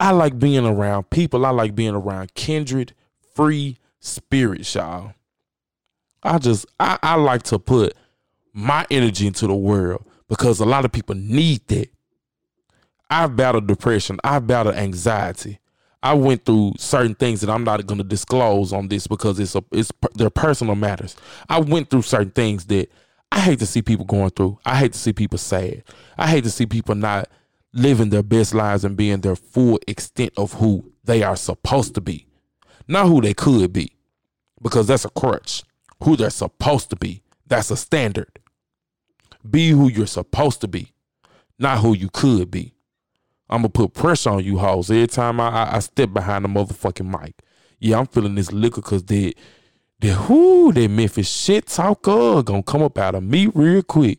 I 0.00 0.10
like 0.10 0.38
being 0.38 0.66
around 0.66 1.10
people. 1.10 1.46
I 1.46 1.50
like 1.50 1.74
being 1.74 1.94
around 1.94 2.34
kindred, 2.34 2.94
free 3.34 3.78
spirits, 4.00 4.74
y'all. 4.74 5.14
I 6.22 6.38
just 6.38 6.66
I, 6.80 6.98
I 7.02 7.14
like 7.16 7.42
to 7.44 7.58
put 7.58 7.94
my 8.52 8.86
energy 8.90 9.26
into 9.26 9.46
the 9.46 9.54
world 9.54 10.04
because 10.28 10.60
a 10.60 10.64
lot 10.64 10.84
of 10.84 10.92
people 10.92 11.14
need 11.14 11.66
that. 11.68 11.88
I've 13.10 13.36
battled 13.36 13.66
depression. 13.66 14.18
I've 14.24 14.46
battled 14.46 14.74
anxiety. 14.74 15.60
I 16.02 16.14
went 16.14 16.44
through 16.44 16.74
certain 16.78 17.14
things 17.14 17.40
that 17.40 17.50
I'm 17.50 17.64
not 17.64 17.86
going 17.86 17.98
to 17.98 18.04
disclose 18.04 18.72
on 18.72 18.88
this 18.88 19.06
because 19.06 19.38
it's 19.38 19.54
a 19.54 19.64
it's 19.72 19.92
their 20.14 20.30
personal 20.30 20.74
matters. 20.74 21.16
I 21.48 21.60
went 21.60 21.90
through 21.90 22.02
certain 22.02 22.30
things 22.30 22.66
that 22.66 22.90
I 23.34 23.40
hate 23.40 23.58
to 23.58 23.66
see 23.66 23.82
people 23.82 24.04
going 24.04 24.30
through. 24.30 24.60
I 24.64 24.76
hate 24.76 24.92
to 24.92 24.98
see 24.98 25.12
people 25.12 25.38
sad. 25.38 25.82
I 26.16 26.28
hate 26.28 26.44
to 26.44 26.50
see 26.50 26.66
people 26.66 26.94
not 26.94 27.28
living 27.72 28.10
their 28.10 28.22
best 28.22 28.54
lives 28.54 28.84
and 28.84 28.96
being 28.96 29.22
their 29.22 29.34
full 29.34 29.80
extent 29.88 30.32
of 30.36 30.52
who 30.52 30.92
they 31.02 31.24
are 31.24 31.34
supposed 31.34 31.96
to 31.96 32.00
be, 32.00 32.28
not 32.86 33.06
who 33.08 33.20
they 33.20 33.34
could 33.34 33.72
be, 33.72 33.96
because 34.62 34.86
that's 34.86 35.04
a 35.04 35.10
crutch. 35.10 35.64
Who 36.04 36.14
they're 36.14 36.30
supposed 36.30 36.90
to 36.90 36.96
be. 36.96 37.22
That's 37.48 37.72
a 37.72 37.76
standard. 37.76 38.38
Be 39.50 39.70
who 39.70 39.88
you're 39.88 40.06
supposed 40.06 40.60
to 40.60 40.68
be, 40.68 40.92
not 41.58 41.78
who 41.80 41.92
you 41.92 42.10
could 42.10 42.52
be. 42.52 42.72
I'm 43.50 43.62
gonna 43.62 43.68
put 43.70 43.94
pressure 43.94 44.30
on 44.30 44.44
you 44.44 44.58
hoes 44.58 44.92
every 44.92 45.08
time 45.08 45.40
I, 45.40 45.48
I, 45.48 45.76
I 45.76 45.78
step 45.80 46.12
behind 46.12 46.44
the 46.44 46.48
motherfucking 46.48 47.20
mic. 47.20 47.34
Yeah, 47.80 47.98
I'm 47.98 48.06
feeling 48.06 48.36
this 48.36 48.52
liquor 48.52 48.80
cause 48.80 49.02
they 49.02 49.34
they 50.04 50.12
whoo 50.12 50.70
that 50.70 50.90
Memphis 50.90 51.30
shit 51.30 51.66
talker 51.66 52.42
gonna 52.42 52.62
come 52.62 52.82
up 52.82 52.98
out 52.98 53.14
of 53.14 53.22
me 53.22 53.46
real 53.46 53.82
quick. 53.82 54.18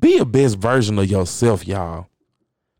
Be 0.00 0.16
a 0.16 0.24
best 0.24 0.56
version 0.56 0.98
of 0.98 1.10
yourself, 1.10 1.66
y'all. 1.66 2.06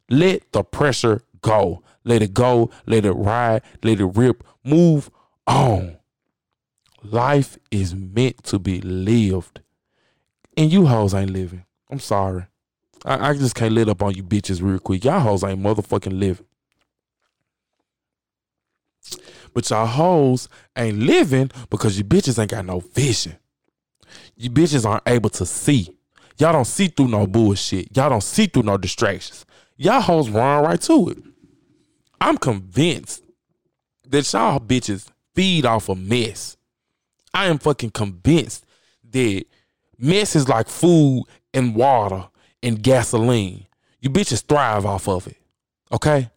Let 0.08 0.50
the 0.52 0.64
pressure 0.64 1.20
go. 1.42 1.82
Let 2.04 2.22
it 2.22 2.32
go. 2.32 2.70
Let 2.86 3.04
it 3.04 3.12
ride. 3.12 3.60
Let 3.82 4.00
it 4.00 4.06
rip. 4.06 4.42
Move 4.64 5.10
on. 5.46 5.98
Life 7.02 7.58
is 7.70 7.94
meant 7.94 8.42
to 8.44 8.58
be 8.58 8.80
lived. 8.80 9.60
And 10.56 10.72
you 10.72 10.86
hoes 10.86 11.12
ain't 11.12 11.30
living. 11.30 11.66
I'm 11.90 12.00
sorry. 12.00 12.46
I, 13.04 13.28
I 13.30 13.34
just 13.34 13.54
can't 13.54 13.74
let 13.74 13.90
up 13.90 14.02
on 14.02 14.14
you 14.14 14.22
bitches 14.22 14.62
real 14.62 14.78
quick. 14.78 15.04
Y'all 15.04 15.20
hoes 15.20 15.44
ain't 15.44 15.60
motherfucking 15.60 16.18
living. 16.18 16.46
But 19.54 19.68
y'all 19.70 19.86
hoes 19.86 20.48
ain't 20.76 20.98
living 20.98 21.50
because 21.70 21.98
you 21.98 22.04
bitches 22.04 22.38
ain't 22.38 22.50
got 22.50 22.64
no 22.64 22.80
vision. 22.80 23.36
You 24.36 24.50
bitches 24.50 24.84
aren't 24.84 25.06
able 25.06 25.30
to 25.30 25.46
see. 25.46 25.96
Y'all 26.38 26.52
don't 26.52 26.66
see 26.66 26.88
through 26.88 27.08
no 27.08 27.26
bullshit. 27.26 27.96
Y'all 27.96 28.10
don't 28.10 28.22
see 28.22 28.46
through 28.46 28.64
no 28.64 28.76
distractions. 28.76 29.44
Y'all 29.76 30.00
hoes 30.00 30.28
run 30.28 30.64
right 30.64 30.80
to 30.82 31.10
it. 31.10 31.18
I'm 32.20 32.38
convinced 32.38 33.22
that 34.08 34.32
y'all 34.32 34.60
bitches 34.60 35.08
feed 35.34 35.66
off 35.66 35.88
of 35.88 35.98
mess. 35.98 36.56
I 37.34 37.46
am 37.46 37.58
fucking 37.58 37.90
convinced 37.90 38.64
that 39.10 39.44
mess 39.98 40.36
is 40.36 40.48
like 40.48 40.68
food 40.68 41.24
and 41.54 41.74
water 41.74 42.28
and 42.62 42.82
gasoline. 42.82 43.66
You 44.00 44.10
bitches 44.10 44.42
thrive 44.44 44.84
off 44.84 45.08
of 45.08 45.26
it. 45.26 45.36
Okay? 45.90 46.30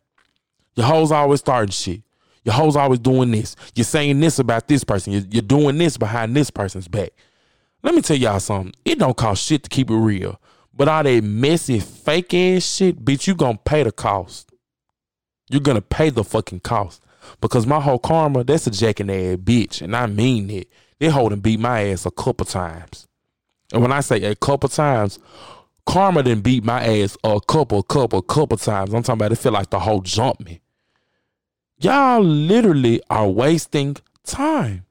Your 0.76 0.86
hoes 0.86 1.12
always 1.12 1.40
starting 1.40 1.72
shit. 1.72 2.02
Your 2.46 2.54
hoes 2.54 2.76
always 2.76 3.00
doing 3.00 3.32
this. 3.32 3.56
You're 3.74 3.84
saying 3.84 4.20
this 4.20 4.38
about 4.38 4.68
this 4.68 4.84
person. 4.84 5.14
You're, 5.14 5.24
you're 5.30 5.42
doing 5.42 5.78
this 5.80 5.98
behind 5.98 6.36
this 6.36 6.52
person's 6.52 6.88
back. 6.88 7.10
Let 7.82 7.96
me 7.96 8.02
tell 8.02 8.16
y'all 8.16 8.40
something. 8.40 8.74
It 8.86 9.00
don't 9.00 9.18
cost 9.18 9.44
shit 9.44 9.64
to 9.64 9.70
keep 9.70 9.90
it 9.90 9.96
real. 9.96 10.40
But 10.74 10.88
all 10.88 11.04
that 11.04 11.24
messy, 11.24 11.80
fake 11.80 12.34
ass 12.34 12.64
shit, 12.64 13.04
bitch, 13.04 13.28
you 13.28 13.34
gonna 13.36 13.58
pay 13.58 13.84
the 13.84 13.92
cost. 13.92 14.52
You're 15.50 15.62
gonna 15.62 15.82
pay 15.82 16.12
the 16.12 16.24
fucking 16.24 16.60
cost. 16.60 17.02
Because 17.42 17.66
my 17.66 17.80
whole 17.80 17.98
karma, 17.98 18.44
that's 18.44 18.68
a 18.68 18.72
jacking 18.72 19.10
ass 19.10 19.38
bitch. 19.38 19.82
And 19.82 19.96
I 19.96 20.06
mean 20.06 20.50
it. 20.52 20.70
They 21.00 21.10
holding 21.10 21.40
beat 21.40 21.60
my 21.60 21.90
ass 21.90 22.06
a 22.06 22.12
couple 22.12 22.46
times. 22.46 23.08
And 23.74 23.82
when 23.82 23.92
I 23.92 24.02
say 24.02 24.24
a 24.24 24.36
couple 24.36 24.70
times, 24.70 25.18
karma 25.88 26.22
didn't 26.22 26.44
beat 26.44 26.64
my 26.64 26.86
ass 26.86 27.18
a 27.24 27.40
couple, 27.42 27.82
couple, 27.82 28.22
couple 28.22 28.58
times. 28.58 28.94
I'm 28.94 29.02
talking 29.02 29.20
about 29.20 29.32
it 29.32 29.38
feel 29.38 29.52
like 29.52 29.72
the 29.72 29.80
whole 29.80 30.02
jump 30.02 30.46
me. 30.46 30.62
Y'all 31.78 32.24
literally 32.24 33.02
are 33.10 33.28
wasting 33.28 33.98
time. 34.24 34.86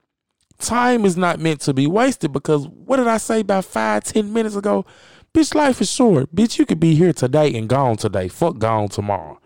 Time 0.58 1.04
is 1.06 1.16
not 1.16 1.40
meant 1.40 1.60
to 1.62 1.72
be 1.72 1.86
wasted 1.86 2.32
because 2.32 2.68
what 2.68 2.98
did 2.98 3.08
I 3.08 3.16
say 3.16 3.40
about 3.40 3.64
five, 3.64 4.04
ten 4.04 4.32
minutes 4.32 4.54
ago? 4.54 4.84
Bitch, 5.32 5.54
life 5.54 5.80
is 5.80 5.90
short. 5.90 6.34
Bitch, 6.34 6.58
you 6.58 6.66
could 6.66 6.80
be 6.80 6.94
here 6.94 7.12
today 7.12 7.54
and 7.54 7.68
gone 7.68 7.96
today. 7.96 8.28
Fuck 8.28 8.58
gone 8.58 8.88
tomorrow. 8.88 9.40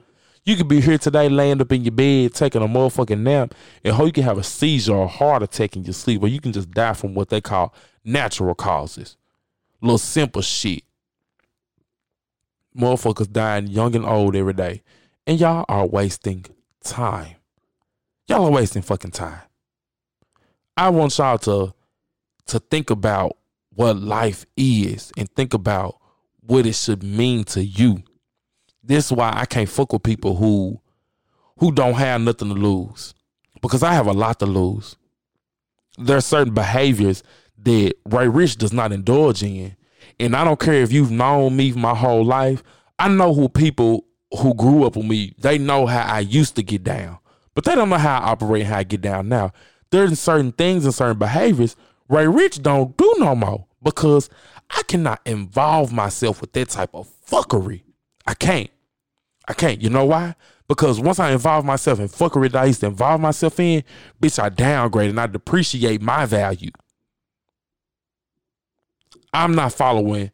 You 0.44 0.56
could 0.56 0.66
be 0.66 0.80
here 0.80 0.98
today 0.98 1.28
laying 1.28 1.60
up 1.60 1.70
in 1.70 1.84
your 1.84 1.92
bed 1.92 2.34
taking 2.34 2.62
a 2.62 2.66
motherfucking 2.66 3.20
nap 3.20 3.54
and 3.84 3.94
hope 3.94 4.06
you 4.06 4.12
can 4.12 4.24
have 4.24 4.38
a 4.38 4.42
seizure 4.42 4.94
or 4.94 5.08
heart 5.08 5.42
attack 5.42 5.76
in 5.76 5.84
your 5.84 5.92
sleep 5.92 6.22
or 6.22 6.28
you 6.28 6.40
can 6.40 6.52
just 6.52 6.70
die 6.72 6.94
from 6.94 7.14
what 7.14 7.28
they 7.28 7.40
call 7.40 7.72
natural 8.04 8.54
causes. 8.54 9.16
Little 9.80 9.98
simple 9.98 10.42
shit. 10.42 10.82
Motherfuckers 12.76 13.30
dying 13.30 13.68
young 13.68 13.94
and 13.94 14.04
old 14.04 14.34
every 14.34 14.54
day. 14.54 14.82
And 15.26 15.38
y'all 15.38 15.64
are 15.68 15.86
wasting 15.86 16.46
time. 16.84 17.36
Y'all 18.26 18.46
are 18.46 18.50
wasting 18.50 18.82
fucking 18.82 19.10
time. 19.12 19.40
I 20.76 20.90
want 20.90 21.16
y'all 21.18 21.38
to 21.38 21.74
to 22.46 22.58
think 22.58 22.90
about 22.90 23.36
what 23.74 23.96
life 23.96 24.46
is 24.56 25.12
and 25.16 25.30
think 25.30 25.54
about 25.54 25.98
what 26.40 26.66
it 26.66 26.74
should 26.74 27.02
mean 27.02 27.44
to 27.44 27.62
you. 27.62 28.02
This 28.82 29.06
is 29.06 29.12
why 29.12 29.32
I 29.34 29.44
can't 29.44 29.68
fuck 29.68 29.92
with 29.92 30.02
people 30.02 30.36
who 30.36 30.80
who 31.58 31.72
don't 31.72 31.94
have 31.94 32.20
nothing 32.20 32.48
to 32.48 32.54
lose. 32.54 33.14
Because 33.60 33.82
I 33.82 33.92
have 33.92 34.06
a 34.06 34.12
lot 34.12 34.38
to 34.38 34.46
lose. 34.46 34.96
There 35.98 36.16
are 36.16 36.22
certain 36.22 36.54
behaviors 36.54 37.22
that 37.58 37.94
Ray 38.06 38.28
Rich 38.28 38.56
does 38.58 38.72
not 38.72 38.92
indulge 38.92 39.42
in. 39.42 39.76
And 40.20 40.36
I 40.36 40.44
don't 40.44 40.60
care 40.60 40.74
if 40.74 40.92
you've 40.92 41.10
known 41.10 41.56
me 41.56 41.72
my 41.72 41.94
whole 41.94 42.24
life. 42.24 42.62
I 42.98 43.08
know 43.08 43.34
who 43.34 43.48
people 43.48 44.04
who 44.36 44.54
grew 44.54 44.84
up 44.84 44.96
with 44.96 45.06
me, 45.06 45.34
they 45.38 45.58
know 45.58 45.86
how 45.86 46.02
I 46.02 46.20
used 46.20 46.56
to 46.56 46.62
get 46.62 46.84
down. 46.84 47.18
But 47.54 47.64
they 47.64 47.74
don't 47.74 47.88
know 47.88 47.98
how 47.98 48.20
I 48.20 48.30
operate, 48.30 48.66
how 48.66 48.78
I 48.78 48.84
get 48.84 49.00
down 49.00 49.28
now. 49.28 49.52
There's 49.90 50.20
certain 50.20 50.52
things 50.52 50.84
and 50.84 50.94
certain 50.94 51.18
behaviors 51.18 51.74
Ray 52.08 52.26
Rich 52.26 52.62
don't 52.62 52.96
do 52.96 53.14
no 53.18 53.34
more 53.34 53.66
because 53.82 54.30
I 54.70 54.82
cannot 54.82 55.20
involve 55.26 55.92
myself 55.92 56.40
with 56.40 56.52
that 56.54 56.70
type 56.70 56.90
of 56.94 57.08
fuckery. 57.26 57.82
I 58.26 58.34
can't. 58.34 58.70
I 59.46 59.54
can't. 59.54 59.80
You 59.82 59.90
know 59.90 60.06
why? 60.06 60.34
Because 60.68 61.00
once 61.00 61.18
I 61.18 61.32
involve 61.32 61.64
myself 61.64 62.00
in 62.00 62.08
fuckery 62.08 62.50
that 62.52 62.62
I 62.62 62.66
used 62.66 62.80
to 62.80 62.86
involve 62.86 63.20
myself 63.20 63.58
in, 63.60 63.84
bitch, 64.20 64.42
I 64.42 64.48
downgrade 64.48 65.10
and 65.10 65.20
I 65.20 65.26
depreciate 65.26 66.02
my 66.02 66.26
value. 66.26 66.70
I'm 69.32 69.54
not 69.54 69.72
following 69.72 70.30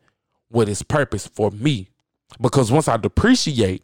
what 0.49 0.68
is 0.68 0.83
purpose 0.83 1.27
for 1.27 1.51
me. 1.51 1.88
Because 2.40 2.73
once 2.73 2.88
I 2.88 2.97
depreciate, 2.97 3.83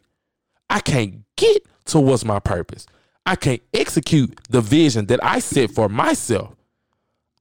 I 0.71 0.79
can't 0.79 1.25
get 1.35 1.65
to 1.87 1.99
what's 1.99 2.23
my 2.23 2.39
purpose. 2.39 2.87
I 3.25 3.35
can't 3.35 3.61
execute 3.73 4.39
the 4.49 4.61
vision 4.61 5.05
that 5.07 5.21
I 5.21 5.39
set 5.39 5.69
for 5.71 5.89
myself. 5.89 6.55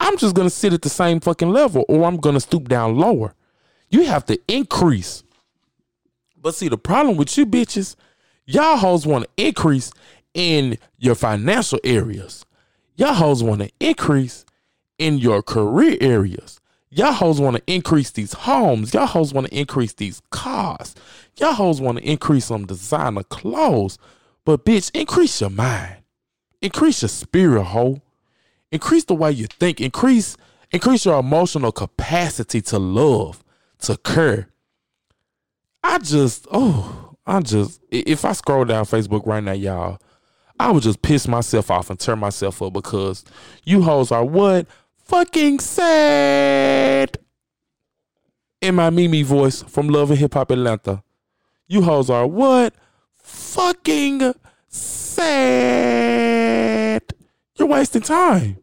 I'm 0.00 0.16
just 0.16 0.34
gonna 0.34 0.50
sit 0.50 0.72
at 0.72 0.82
the 0.82 0.88
same 0.88 1.20
fucking 1.20 1.48
level 1.48 1.84
or 1.88 2.04
I'm 2.04 2.16
gonna 2.16 2.40
stoop 2.40 2.68
down 2.68 2.96
lower. 2.96 3.34
You 3.88 4.04
have 4.06 4.26
to 4.26 4.40
increase. 4.48 5.22
But 6.36 6.56
see, 6.56 6.68
the 6.68 6.76
problem 6.76 7.16
with 7.16 7.38
you 7.38 7.46
bitches, 7.46 7.94
y'all 8.46 8.76
hoes 8.76 9.06
wanna 9.06 9.26
increase 9.36 9.92
in 10.34 10.76
your 10.98 11.14
financial 11.14 11.78
areas. 11.84 12.44
Y'all 12.96 13.14
hoes 13.14 13.44
wanna 13.44 13.68
increase 13.78 14.44
in 14.98 15.18
your 15.18 15.40
career 15.40 15.96
areas. 16.00 16.59
Y'all 16.92 17.12
hoes 17.12 17.40
want 17.40 17.56
to 17.56 17.62
increase 17.72 18.10
these 18.10 18.32
homes. 18.32 18.92
Y'all 18.92 19.06
hoes 19.06 19.32
want 19.32 19.46
to 19.46 19.56
increase 19.56 19.92
these 19.92 20.20
cars. 20.30 20.94
Y'all 21.36 21.52
hoes 21.52 21.80
want 21.80 21.98
to 21.98 22.04
increase 22.04 22.46
some 22.46 22.66
designer 22.66 23.22
clothes. 23.22 23.96
But 24.44 24.64
bitch, 24.64 24.90
increase 24.92 25.40
your 25.40 25.50
mind. 25.50 25.98
Increase 26.60 27.02
your 27.02 27.08
spirit, 27.08 27.62
hoe. 27.62 28.02
Increase 28.72 29.04
the 29.04 29.14
way 29.14 29.30
you 29.30 29.46
think. 29.46 29.80
Increase 29.80 30.36
increase 30.72 31.04
your 31.04 31.18
emotional 31.18 31.72
capacity 31.72 32.60
to 32.62 32.78
love, 32.78 33.42
to 33.80 33.96
care. 33.98 34.48
I 35.82 35.98
just, 35.98 36.46
oh, 36.50 37.16
I 37.26 37.40
just 37.40 37.80
if 37.90 38.24
I 38.24 38.32
scroll 38.32 38.64
down 38.64 38.84
Facebook 38.84 39.26
right 39.26 39.42
now, 39.42 39.52
y'all, 39.52 39.98
I 40.58 40.70
would 40.70 40.82
just 40.82 41.02
piss 41.02 41.28
myself 41.28 41.70
off 41.70 41.88
and 41.88 41.98
turn 41.98 42.18
myself 42.18 42.60
up 42.62 42.72
because 42.72 43.24
you 43.64 43.82
hoes 43.82 44.10
are 44.10 44.24
what? 44.24 44.66
Fucking 45.10 45.58
sad. 45.58 47.18
In 48.60 48.76
my 48.76 48.90
Mimi 48.90 49.24
voice 49.24 49.60
from 49.64 49.88
Love 49.88 50.10
and 50.10 50.20
Hip 50.20 50.34
Hop 50.34 50.52
Atlanta. 50.52 51.02
You 51.66 51.82
hoes 51.82 52.08
are 52.08 52.28
what? 52.28 52.74
Fucking 53.16 54.34
sad. 54.68 55.42
You're 57.58 57.66
wasting 57.66 58.02
time. 58.02 58.58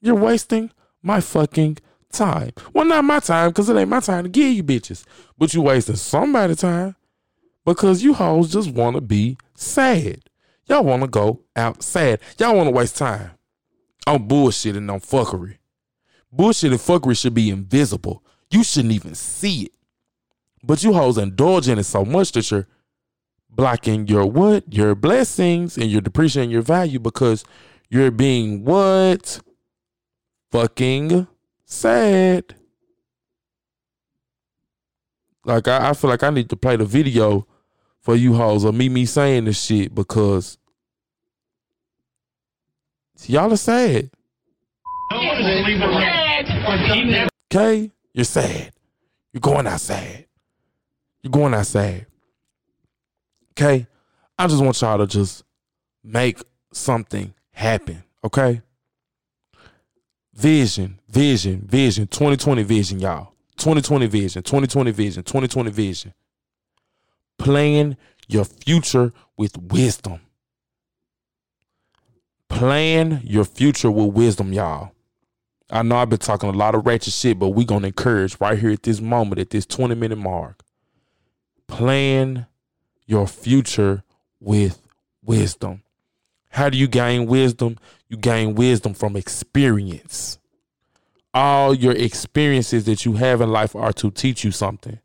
You're 0.00 0.16
wasting 0.16 0.72
my 1.04 1.20
fucking 1.20 1.78
time. 2.10 2.50
Well, 2.72 2.86
not 2.86 3.04
my 3.04 3.20
time, 3.20 3.50
because 3.50 3.68
it 3.68 3.76
ain't 3.76 3.90
my 3.90 4.00
time 4.00 4.24
to 4.24 4.28
give 4.28 4.52
you 4.52 4.64
bitches. 4.64 5.04
But 5.38 5.54
you 5.54 5.62
wasting 5.62 5.94
somebody's 5.94 6.62
time 6.62 6.96
because 7.64 8.02
you 8.02 8.12
hoes 8.12 8.50
just 8.50 8.72
want 8.72 8.96
to 8.96 9.00
be 9.00 9.38
sad. 9.54 10.18
Y'all 10.66 10.82
want 10.82 11.02
to 11.02 11.08
go 11.08 11.42
out 11.54 11.84
sad. 11.84 12.18
Y'all 12.40 12.56
want 12.56 12.66
to 12.66 12.72
waste 12.72 12.96
time 12.96 13.37
on 14.08 14.26
bullshit 14.26 14.76
and 14.76 14.90
on 14.90 15.00
fuckery. 15.00 15.58
Bullshit 16.30 16.72
and 16.72 16.80
fuckery 16.80 17.18
should 17.18 17.34
be 17.34 17.50
invisible. 17.50 18.22
You 18.50 18.62
shouldn't 18.62 18.94
even 18.94 19.14
see 19.14 19.64
it. 19.64 19.72
But 20.62 20.82
you 20.82 20.92
hoes 20.92 21.18
indulge 21.18 21.68
in 21.68 21.78
it 21.78 21.84
so 21.84 22.04
much 22.04 22.32
that 22.32 22.50
you're 22.50 22.66
blocking 23.48 24.06
your 24.06 24.26
what? 24.26 24.72
Your 24.72 24.94
blessings 24.94 25.76
and 25.76 25.90
you're 25.90 26.00
depreciating 26.00 26.50
your 26.50 26.62
value 26.62 26.98
because 26.98 27.44
you're 27.88 28.10
being 28.10 28.64
what? 28.64 29.40
Fucking 30.50 31.26
sad. 31.64 32.54
Like 35.44 35.68
I, 35.68 35.90
I 35.90 35.92
feel 35.94 36.10
like 36.10 36.22
I 36.22 36.30
need 36.30 36.50
to 36.50 36.56
play 36.56 36.76
the 36.76 36.84
video 36.84 37.46
for 38.00 38.14
you 38.14 38.34
hoes 38.34 38.64
or 38.64 38.72
Mimi 38.72 39.06
saying 39.06 39.46
this 39.46 39.62
shit 39.62 39.94
because 39.94 40.58
y'all 43.26 43.52
are 43.52 43.56
sad. 43.56 44.10
Okay? 47.52 47.90
You're 48.12 48.24
sad. 48.24 48.72
You're 49.32 49.40
going 49.40 49.66
outside. 49.66 50.26
You're 51.22 51.30
going 51.30 51.54
outside. 51.54 52.06
Okay? 53.52 53.86
I 54.38 54.46
just 54.46 54.62
want 54.62 54.80
y'all 54.80 54.98
to 54.98 55.06
just 55.06 55.42
make 56.04 56.38
something 56.72 57.34
happen. 57.52 58.04
Okay? 58.24 58.62
Vision, 60.34 61.00
vision, 61.08 61.66
vision, 61.68 62.06
2020 62.06 62.62
vision, 62.62 63.00
y'all. 63.00 63.32
2020 63.56 64.06
vision, 64.06 64.42
2020 64.42 64.92
vision, 64.92 65.22
2020 65.24 65.70
vision. 65.70 66.14
Plan 67.38 67.96
your 68.28 68.44
future 68.44 69.12
with 69.36 69.58
wisdom. 69.58 70.20
Plan 72.48 73.20
your 73.24 73.44
future 73.44 73.90
with 73.90 74.14
wisdom, 74.14 74.52
y'all. 74.52 74.92
I 75.70 75.82
know 75.82 75.96
I've 75.96 76.08
been 76.08 76.18
talking 76.18 76.48
a 76.48 76.52
lot 76.52 76.74
of 76.74 76.86
ratchet 76.86 77.12
shit, 77.12 77.38
but 77.38 77.50
we 77.50 77.64
gonna 77.64 77.88
encourage 77.88 78.40
right 78.40 78.58
here 78.58 78.70
at 78.70 78.82
this 78.82 79.00
moment, 79.00 79.38
at 79.40 79.50
this 79.50 79.66
20 79.66 79.94
minute 79.94 80.18
mark. 80.18 80.62
plan 81.66 82.46
your 83.06 83.26
future 83.26 84.02
with 84.40 84.80
wisdom. 85.22 85.82
How 86.50 86.70
do 86.70 86.78
you 86.78 86.88
gain 86.88 87.26
wisdom? 87.26 87.76
You 88.08 88.16
gain 88.16 88.54
wisdom 88.54 88.94
from 88.94 89.16
experience. 89.16 90.38
All 91.34 91.74
your 91.74 91.92
experiences 91.92 92.84
that 92.86 93.04
you 93.04 93.14
have 93.14 93.42
in 93.42 93.50
life 93.50 93.76
are 93.76 93.92
to 93.94 94.10
teach 94.10 94.44
you 94.44 94.50
something. 94.50 94.98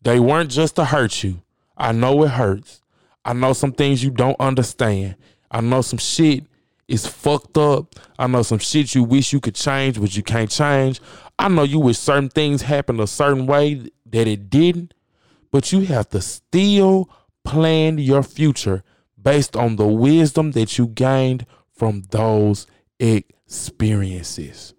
They 0.00 0.18
weren't 0.18 0.50
just 0.50 0.76
to 0.76 0.86
hurt 0.86 1.22
you. 1.22 1.42
I 1.76 1.92
know 1.92 2.22
it 2.24 2.30
hurts. 2.30 2.80
I 3.24 3.34
know 3.34 3.52
some 3.52 3.72
things 3.72 4.02
you 4.02 4.10
don't 4.10 4.40
understand. 4.40 5.16
I 5.50 5.60
know 5.60 5.82
some 5.82 5.98
shit 5.98 6.44
is 6.92 7.06
fucked 7.06 7.56
up. 7.56 7.94
I 8.18 8.26
know 8.26 8.42
some 8.42 8.58
shit 8.58 8.94
you 8.94 9.02
wish 9.02 9.32
you 9.32 9.40
could 9.40 9.54
change, 9.54 9.98
but 9.98 10.14
you 10.14 10.22
can't 10.22 10.50
change. 10.50 11.00
I 11.38 11.48
know 11.48 11.62
you 11.62 11.78
wish 11.78 11.98
certain 11.98 12.28
things 12.28 12.60
happened 12.60 13.00
a 13.00 13.06
certain 13.06 13.46
way 13.46 13.90
that 14.04 14.28
it 14.28 14.50
didn't, 14.50 14.92
but 15.50 15.72
you 15.72 15.80
have 15.86 16.10
to 16.10 16.20
still 16.20 17.08
plan 17.44 17.96
your 17.96 18.22
future 18.22 18.84
based 19.20 19.56
on 19.56 19.76
the 19.76 19.86
wisdom 19.86 20.50
that 20.52 20.76
you 20.76 20.86
gained 20.86 21.46
from 21.74 22.02
those 22.10 22.66
experiences. 23.00 24.74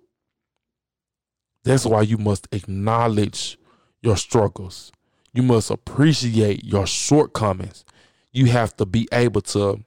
That's 1.64 1.84
why 1.84 2.04
you 2.04 2.20
must 2.20 2.48
acknowledge 2.52 3.58
your 4.04 4.18
struggles. 4.18 4.92
You 5.34 5.42
must 5.42 5.72
appreciate 5.72 6.64
your 6.64 6.86
shortcomings. 6.86 7.84
You 8.32 8.46
have 8.48 8.78
to 8.78 8.86
be 8.86 9.08
able 9.12 9.42
to 9.42 9.84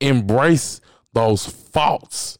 embrace 0.00 0.80
those 1.12 1.46
faults 1.46 2.38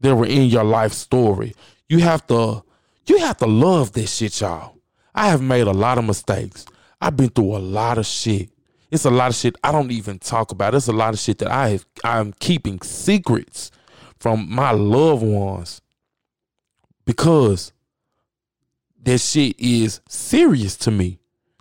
that 0.00 0.14
were 0.14 0.26
in 0.26 0.46
your 0.46 0.64
life 0.64 0.92
story. 0.92 1.54
You 1.88 1.98
have 1.98 2.26
to 2.28 2.62
you 3.06 3.18
have 3.18 3.38
to 3.38 3.46
love 3.46 3.92
this 3.92 4.14
shit, 4.14 4.40
y'all. 4.40 4.76
I 5.14 5.28
have 5.28 5.42
made 5.42 5.66
a 5.66 5.72
lot 5.72 5.98
of 5.98 6.04
mistakes. 6.04 6.64
I've 7.00 7.16
been 7.16 7.30
through 7.30 7.56
a 7.56 7.58
lot 7.58 7.98
of 7.98 8.06
shit. 8.06 8.50
It's 8.90 9.04
a 9.04 9.10
lot 9.10 9.30
of 9.30 9.34
shit 9.34 9.56
I 9.64 9.72
don't 9.72 9.90
even 9.90 10.18
talk 10.18 10.52
about. 10.52 10.74
It's 10.74 10.88
a 10.88 10.92
lot 10.92 11.14
of 11.14 11.20
shit 11.20 11.38
that 11.38 11.50
I 11.50 11.70
have 11.70 11.86
I'm 12.04 12.32
keeping 12.34 12.80
secrets 12.82 13.70
from 14.18 14.48
my 14.48 14.70
loved 14.70 15.24
ones 15.24 15.80
because 17.04 17.72
that 19.02 19.18
shit 19.18 19.58
is 19.58 20.00
serious 20.08 20.76
to 20.76 20.90
me. 20.90 21.18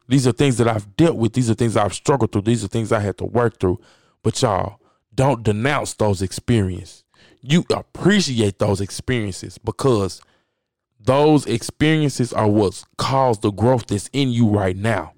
These 0.08 0.27
are 0.27 0.34
things 0.34 0.58
that 0.58 0.67
I've 0.67 0.95
dealt 0.97 1.15
with. 1.15 1.34
These 1.34 1.49
are 1.49 1.54
things 1.54 1.77
I've 1.77 1.93
struggled 1.93 2.32
through. 2.32 2.41
These 2.41 2.63
are 2.63 2.67
things 2.67 2.91
I 2.91 2.99
had 2.99 3.17
to 3.19 3.25
work 3.25 3.60
through. 3.60 3.80
But 4.23 4.41
y'all, 4.41 4.81
don't 5.13 5.43
denounce 5.43 5.93
those 5.95 6.21
experiences. 6.21 7.04
You 7.41 7.65
appreciate 7.71 8.60
those 8.60 8.82
experiences 8.82 9.58
because 9.58 10.21
those 11.00 11.45
experiences 11.47 12.32
are 12.34 12.47
what's 12.47 12.86
caused 12.97 13.41
the 13.41 13.52
growth 13.52 13.88
that's 13.88 14.10
in 14.13 14.30
you 14.30 14.47
right 14.47 14.76
now. 14.76 15.13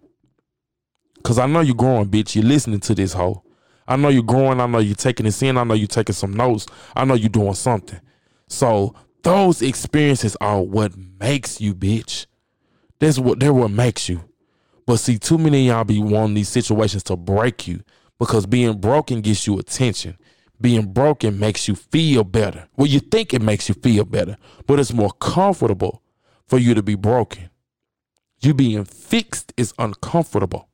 Cause 1.24 1.40
I 1.40 1.46
know 1.48 1.62
you're 1.62 1.76
growing, 1.76 2.10
bitch. 2.10 2.36
You're 2.36 2.44
listening 2.44 2.82
to 2.82 2.96
this 2.96 3.14
whole. 3.14 3.46
I 3.88 3.96
know 3.96 4.10
you're 4.10 4.24
growing. 4.24 4.60
I 4.60 4.66
know 4.66 4.80
you're 4.80 4.96
taking 4.96 5.26
this 5.26 5.42
in. 5.42 5.58
I 5.58 5.64
know 5.64 5.74
you're 5.74 5.88
taking 5.88 6.16
some 6.16 6.34
notes. 6.34 6.66
I 6.96 7.06
know 7.06 7.14
you're 7.14 7.30
doing 7.30 7.54
something. 7.54 8.00
So 8.48 8.96
those 9.24 9.62
experiences 9.62 10.36
are 10.42 10.62
what 10.62 10.94
makes 10.98 11.62
you, 11.62 11.74
bitch. 11.74 12.26
That's 13.00 13.20
what 13.20 13.40
they're 13.40 13.54
what 13.54 13.72
makes 13.72 14.10
you. 14.10 14.24
But 14.86 14.98
see, 14.98 15.18
too 15.18 15.38
many 15.38 15.68
y'all 15.68 15.86
be 15.86 16.00
wanting 16.00 16.36
these 16.36 16.50
situations 16.50 17.04
to 17.04 17.16
break 17.16 17.68
you 17.68 17.84
because 18.20 18.46
being 18.46 18.80
broken 18.80 19.22
gets 19.22 19.48
you 19.48 19.58
attention. 19.60 20.18
Being 20.62 20.94
broken 20.94 21.40
makes 21.40 21.68
you 21.68 21.76
feel 21.76 22.24
better. 22.24 22.68
Well, 22.78 22.88
you 22.88 23.00
think 23.00 23.34
it 23.34 23.42
makes 23.42 23.68
you 23.68 23.76
feel 23.76 24.06
better, 24.06 24.38
but 24.66 24.80
it's 24.80 24.94
more 24.94 25.12
comfortable 25.12 26.02
for 26.48 26.58
you 26.58 26.74
to 26.74 26.84
be 26.84 26.96
broken. 26.96 27.50
You 28.40 28.54
being 28.54 28.86
fixed 28.86 29.54
is 29.58 29.74
uncomfortable. 29.80 30.70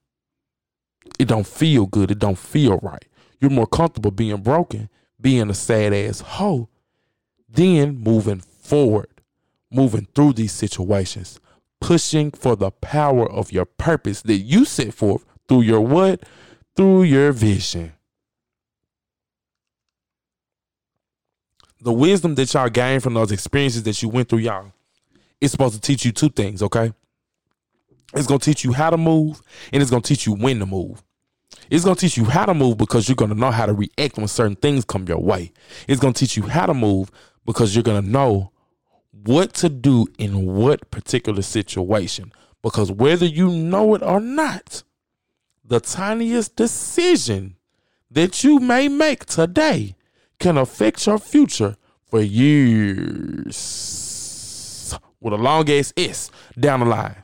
It 1.18 1.28
don't 1.28 1.48
feel 1.48 1.86
good. 1.86 2.12
It 2.12 2.20
don't 2.20 2.38
feel 2.38 2.78
right. 2.84 3.06
You're 3.40 3.52
more 3.52 3.68
comfortable 3.68 4.12
being 4.12 4.42
broken, 4.42 4.90
being 5.20 5.50
a 5.50 5.54
sad 5.54 5.94
ass 5.94 6.22
hoe, 6.22 6.70
then 7.48 7.98
moving 7.98 8.40
forward, 8.40 9.22
moving 9.72 10.08
through 10.14 10.34
these 10.34 10.52
situations, 10.52 11.40
pushing 11.80 12.32
for 12.32 12.56
the 12.56 12.72
power 12.72 13.30
of 13.30 13.52
your 13.52 13.66
purpose 13.66 14.22
that 14.24 14.38
you 14.38 14.66
set 14.66 14.94
forth 14.94 15.26
through 15.48 15.62
your 15.62 15.82
what? 15.82 16.24
Through 16.76 17.04
your 17.04 17.32
vision. 17.32 17.94
The 21.82 21.94
wisdom 21.94 22.36
that 22.36 22.54
y'all 22.54 22.70
gain 22.70 23.00
from 23.00 23.14
those 23.14 23.32
experiences 23.32 23.84
that 23.84 24.02
you 24.02 24.10
went 24.10 24.30
through, 24.30 24.40
y'all, 24.40 24.72
it's 25.40 25.52
supposed 25.52 25.76
to 25.76 25.82
teach 25.82 26.04
you 26.06 26.12
two 26.12 26.30
things, 26.30 26.62
okay? 26.62 26.94
It's 28.14 28.28
gonna 28.28 28.40
teach 28.40 28.64
you 28.64 28.74
how 28.74 28.90
to 28.90 28.98
move, 28.98 29.42
and 29.72 29.82
it's 29.82 29.92
gonna 29.92 30.02
teach 30.02 30.26
you 30.26 30.34
when 30.34 30.60
to 30.60 30.66
move. 30.66 31.04
It's 31.70 31.86
gonna 31.86 31.96
teach 31.96 32.18
you 32.18 32.26
how 32.26 32.46
to 32.46 32.54
move 32.54 32.78
because 32.78 33.08
you're 33.08 33.16
gonna 33.16 33.36
know 33.36 33.52
how 33.52 33.66
to 33.66 33.74
react 33.74 34.18
when 34.18 34.28
certain 34.28 34.56
things 34.56 34.84
come 34.84 35.08
your 35.08 35.20
way. 35.20 35.52
It's 35.88 36.02
gonna 36.02 36.14
teach 36.14 36.36
you 36.36 36.44
how 36.44 36.66
to 36.66 36.74
move 36.74 37.12
because 37.46 37.76
you're 37.76 37.84
gonna 37.84 38.02
know 38.02 38.52
what 39.12 39.54
to 39.56 39.70
do 39.70 40.08
in 40.18 40.46
what 40.46 40.90
particular 40.92 41.42
situation. 41.42 42.32
Because 42.62 42.92
whether 42.92 43.26
you 43.26 43.50
know 43.50 43.96
it 43.96 44.02
or 44.02 44.20
not, 44.20 44.84
the 45.70 45.80
tiniest 45.80 46.56
decision 46.56 47.56
that 48.12 48.44
you 48.44 48.60
may 48.60 48.88
make 48.88 49.26
today 49.26 49.96
can 50.40 50.58
affect 50.58 51.06
your 51.06 51.20
future 51.20 51.76
for 52.10 52.20
years 52.22 53.56
with 55.22 55.34
a 55.34 55.38
long 55.38 55.70
ass 55.70 55.94
S 55.96 56.32
down 56.60 56.80
the 56.80 56.88
line. 56.88 57.24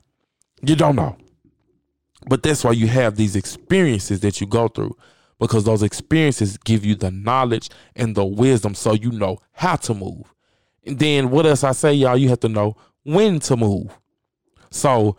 You 0.62 0.75
don't 0.75 0.95
know. 0.95 1.17
But 2.27 2.43
that's 2.43 2.63
why 2.63 2.71
you 2.73 2.88
have 2.88 3.15
these 3.15 3.36
experiences 3.36 4.19
that 4.21 4.39
you 4.39 4.47
go 4.47 4.67
through 4.67 4.95
because 5.39 5.63
those 5.63 5.81
experiences 5.84 6.58
give 6.58 6.86
you 6.86 6.95
the 6.95 7.12
knowledge 7.12 7.69
and 7.95 8.15
the 8.15 8.25
wisdom 8.25 8.75
so 8.75 8.93
you 8.93 9.12
know 9.12 9.39
how 9.53 9.75
to 9.75 9.93
move. 9.93 10.34
And 10.86 10.99
then 10.99 11.31
what 11.31 11.45
else 11.47 11.63
I 11.63 11.71
say, 11.71 11.93
y'all, 11.93 12.17
you 12.17 12.29
have 12.29 12.39
to 12.41 12.49
know 12.49 12.77
when 13.03 13.39
to 13.41 13.58
move. 13.58 13.97
So 14.69 15.17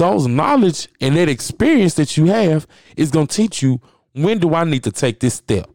those 0.00 0.26
knowledge 0.26 0.88
and 1.00 1.14
that 1.16 1.28
experience 1.28 1.94
that 1.94 2.16
you 2.16 2.24
have 2.26 2.66
is 2.96 3.10
going 3.10 3.26
to 3.26 3.36
teach 3.36 3.62
you 3.62 3.80
when 4.14 4.38
do 4.38 4.54
I 4.54 4.64
need 4.64 4.82
to 4.84 4.90
take 4.90 5.20
this 5.20 5.34
step? 5.34 5.70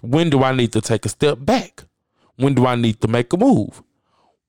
When 0.00 0.30
do 0.30 0.42
I 0.42 0.52
need 0.52 0.72
to 0.72 0.80
take 0.80 1.04
a 1.04 1.10
step 1.10 1.38
back? 1.40 1.84
When 2.36 2.54
do 2.54 2.66
I 2.66 2.74
need 2.74 3.02
to 3.02 3.08
make 3.08 3.32
a 3.34 3.36
move? 3.36 3.82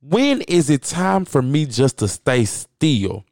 When 0.01 0.41
is 0.43 0.69
it 0.69 0.83
time 0.83 1.25
for 1.25 1.41
me 1.41 1.65
just 1.65 1.97
to 1.99 2.07
stay 2.07 2.45
still 2.45 3.25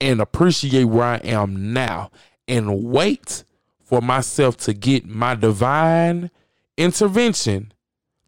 and 0.00 0.20
appreciate 0.20 0.84
where 0.84 1.04
I 1.04 1.16
am 1.18 1.72
now 1.72 2.10
and 2.48 2.84
wait 2.84 3.44
for 3.84 4.00
myself 4.00 4.56
to 4.58 4.74
get 4.74 5.06
my 5.06 5.36
divine 5.36 6.30
intervention 6.76 7.72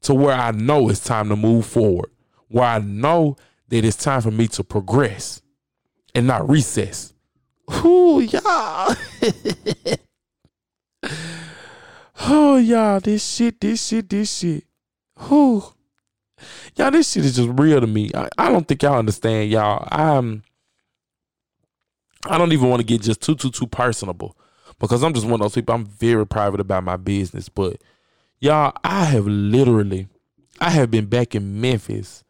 to 0.02 0.14
where 0.14 0.36
I 0.36 0.52
know 0.52 0.88
it's 0.88 1.02
time 1.02 1.30
to 1.30 1.36
move 1.36 1.66
forward, 1.66 2.10
where 2.46 2.68
I 2.68 2.78
know 2.78 3.36
that 3.70 3.84
it's 3.84 3.96
time 3.96 4.20
for 4.20 4.30
me 4.30 4.46
to 4.48 4.62
progress 4.62 5.42
and 6.16 6.26
not 6.26 6.48
recess. 6.48 7.12
Ooh, 7.84 8.20
y'all. 8.20 8.96
oh, 12.22 12.56
y'all, 12.56 13.00
this 13.00 13.24
shit, 13.24 13.60
this 13.60 13.86
shit, 13.86 14.08
this 14.08 14.38
shit. 14.38 14.64
Whew. 15.28 15.62
Y'all, 16.76 16.90
this 16.90 17.12
shit 17.12 17.24
is 17.24 17.36
just 17.36 17.50
real 17.60 17.80
to 17.80 17.86
me. 17.86 18.10
I, 18.14 18.28
I 18.38 18.50
don't 18.50 18.66
think 18.66 18.82
y'all 18.82 18.98
understand, 18.98 19.50
y'all. 19.50 19.86
I'm 19.90 20.42
I 22.24 22.38
don't 22.38 22.52
even 22.52 22.70
want 22.70 22.80
to 22.80 22.86
get 22.86 23.02
just 23.02 23.20
too 23.20 23.34
too 23.34 23.50
too 23.50 23.66
personable 23.66 24.36
because 24.78 25.02
I'm 25.02 25.12
just 25.12 25.26
one 25.26 25.34
of 25.34 25.40
those 25.40 25.54
people. 25.54 25.74
I'm 25.74 25.84
very 25.84 26.26
private 26.26 26.60
about 26.60 26.84
my 26.84 26.96
business, 26.96 27.48
but 27.48 27.82
y'all, 28.40 28.72
I 28.84 29.04
have 29.04 29.26
literally, 29.26 30.08
I 30.60 30.70
have 30.70 30.90
been 30.90 31.06
back 31.06 31.34
in 31.34 31.60
Memphis 31.60 32.24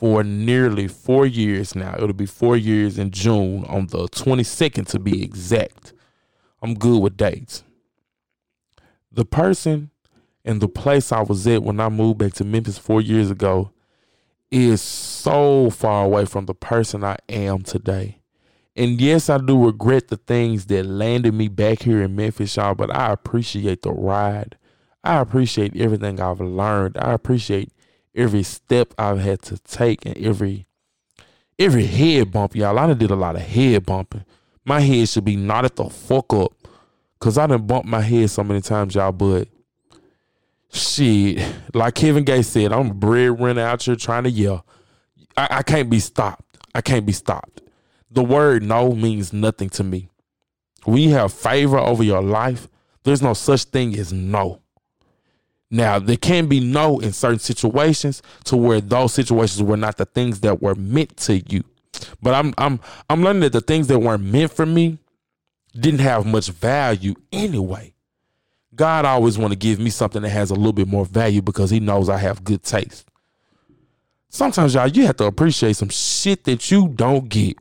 for 0.00 0.24
nearly 0.24 0.88
four 0.88 1.26
years 1.26 1.74
now. 1.74 1.94
It'll 1.94 2.14
be 2.14 2.24
four 2.24 2.56
years 2.56 2.98
in 2.98 3.10
June 3.10 3.66
on 3.66 3.88
the 3.88 4.08
22nd 4.08 4.86
to 4.88 4.98
be 4.98 5.22
exact. 5.22 5.92
I'm 6.62 6.72
good 6.72 7.02
with 7.02 7.18
dates. 7.18 7.64
The 9.12 9.26
person 9.26 9.90
and 10.42 10.62
the 10.62 10.68
place 10.68 11.12
I 11.12 11.20
was 11.20 11.46
at 11.46 11.62
when 11.62 11.80
I 11.80 11.90
moved 11.90 12.16
back 12.16 12.32
to 12.34 12.44
Memphis 12.44 12.78
four 12.78 13.02
years 13.02 13.30
ago 13.30 13.72
is 14.50 14.80
so 14.80 15.68
far 15.68 16.06
away 16.06 16.24
from 16.24 16.46
the 16.46 16.54
person 16.54 17.04
I 17.04 17.18
am 17.28 17.60
today. 17.60 18.22
And 18.74 18.98
yes, 18.98 19.28
I 19.28 19.36
do 19.36 19.66
regret 19.66 20.08
the 20.08 20.16
things 20.16 20.64
that 20.66 20.86
landed 20.86 21.34
me 21.34 21.48
back 21.48 21.82
here 21.82 22.00
in 22.00 22.16
Memphis, 22.16 22.56
y'all, 22.56 22.74
but 22.74 22.90
I 22.90 23.12
appreciate 23.12 23.82
the 23.82 23.92
ride. 23.92 24.56
I 25.04 25.18
appreciate 25.18 25.76
everything 25.76 26.20
I've 26.20 26.40
learned. 26.40 26.96
I 26.96 27.12
appreciate 27.12 27.70
every 28.14 28.42
step 28.42 28.94
I've 28.98 29.20
had 29.20 29.42
to 29.42 29.58
take 29.58 30.04
and 30.06 30.16
every 30.18 30.66
every 31.58 31.86
head 31.86 32.32
bump, 32.32 32.56
y'all. 32.56 32.78
I 32.78 32.86
done 32.86 32.98
did 32.98 33.10
a 33.10 33.16
lot 33.16 33.36
of 33.36 33.42
head 33.42 33.86
bumping. 33.86 34.24
My 34.64 34.80
head 34.80 35.08
should 35.08 35.24
be 35.24 35.36
knotted 35.36 35.76
the 35.76 35.88
fuck 35.88 36.32
up. 36.32 36.52
Cause 37.18 37.36
I 37.36 37.46
done 37.46 37.66
bumped 37.66 37.86
my 37.86 38.00
head 38.00 38.30
so 38.30 38.42
many 38.42 38.62
times, 38.62 38.94
y'all, 38.94 39.12
but 39.12 39.46
shit, 40.72 41.44
like 41.74 41.94
Kevin 41.94 42.24
Gates 42.24 42.48
said, 42.48 42.72
I'm 42.72 42.90
a 42.92 42.94
breadwinner 42.94 43.60
out 43.60 43.82
here 43.82 43.94
trying 43.94 44.24
to 44.24 44.30
yell. 44.30 44.64
I, 45.36 45.48
I 45.50 45.62
can't 45.62 45.90
be 45.90 46.00
stopped. 46.00 46.56
I 46.74 46.80
can't 46.80 47.04
be 47.04 47.12
stopped 47.12 47.60
the 48.10 48.24
word 48.24 48.62
no 48.62 48.92
means 48.92 49.32
nothing 49.32 49.70
to 49.70 49.84
me. 49.84 50.08
We 50.86 51.08
have 51.08 51.32
favor 51.32 51.78
over 51.78 52.02
your 52.02 52.22
life, 52.22 52.68
there's 53.04 53.22
no 53.22 53.34
such 53.34 53.64
thing 53.64 53.96
as 53.96 54.12
no. 54.12 54.60
Now, 55.70 56.00
there 56.00 56.16
can 56.16 56.46
be 56.48 56.58
no 56.58 56.98
in 56.98 57.12
certain 57.12 57.38
situations 57.38 58.22
to 58.44 58.56
where 58.56 58.80
those 58.80 59.14
situations 59.14 59.62
were 59.62 59.76
not 59.76 59.96
the 59.96 60.04
things 60.04 60.40
that 60.40 60.60
were 60.60 60.74
meant 60.74 61.16
to 61.18 61.38
you. 61.38 61.62
But 62.22 62.34
I'm 62.34 62.54
I'm 62.58 62.80
I'm 63.08 63.22
learning 63.22 63.42
that 63.42 63.52
the 63.52 63.60
things 63.60 63.86
that 63.88 63.98
weren't 63.98 64.24
meant 64.24 64.52
for 64.52 64.66
me 64.66 64.98
didn't 65.74 66.00
have 66.00 66.26
much 66.26 66.48
value 66.50 67.14
anyway. 67.32 67.94
God 68.74 69.04
always 69.04 69.38
want 69.38 69.52
to 69.52 69.58
give 69.58 69.78
me 69.78 69.90
something 69.90 70.22
that 70.22 70.30
has 70.30 70.50
a 70.50 70.54
little 70.54 70.72
bit 70.72 70.88
more 70.88 71.04
value 71.04 71.42
because 71.42 71.70
he 71.70 71.80
knows 71.80 72.08
I 72.08 72.18
have 72.18 72.44
good 72.44 72.62
taste. 72.62 73.06
Sometimes 74.28 74.74
y'all 74.74 74.88
you 74.88 75.06
have 75.06 75.16
to 75.16 75.24
appreciate 75.24 75.76
some 75.76 75.88
shit 75.88 76.44
that 76.44 76.70
you 76.70 76.88
don't 76.88 77.28
get. 77.28 77.56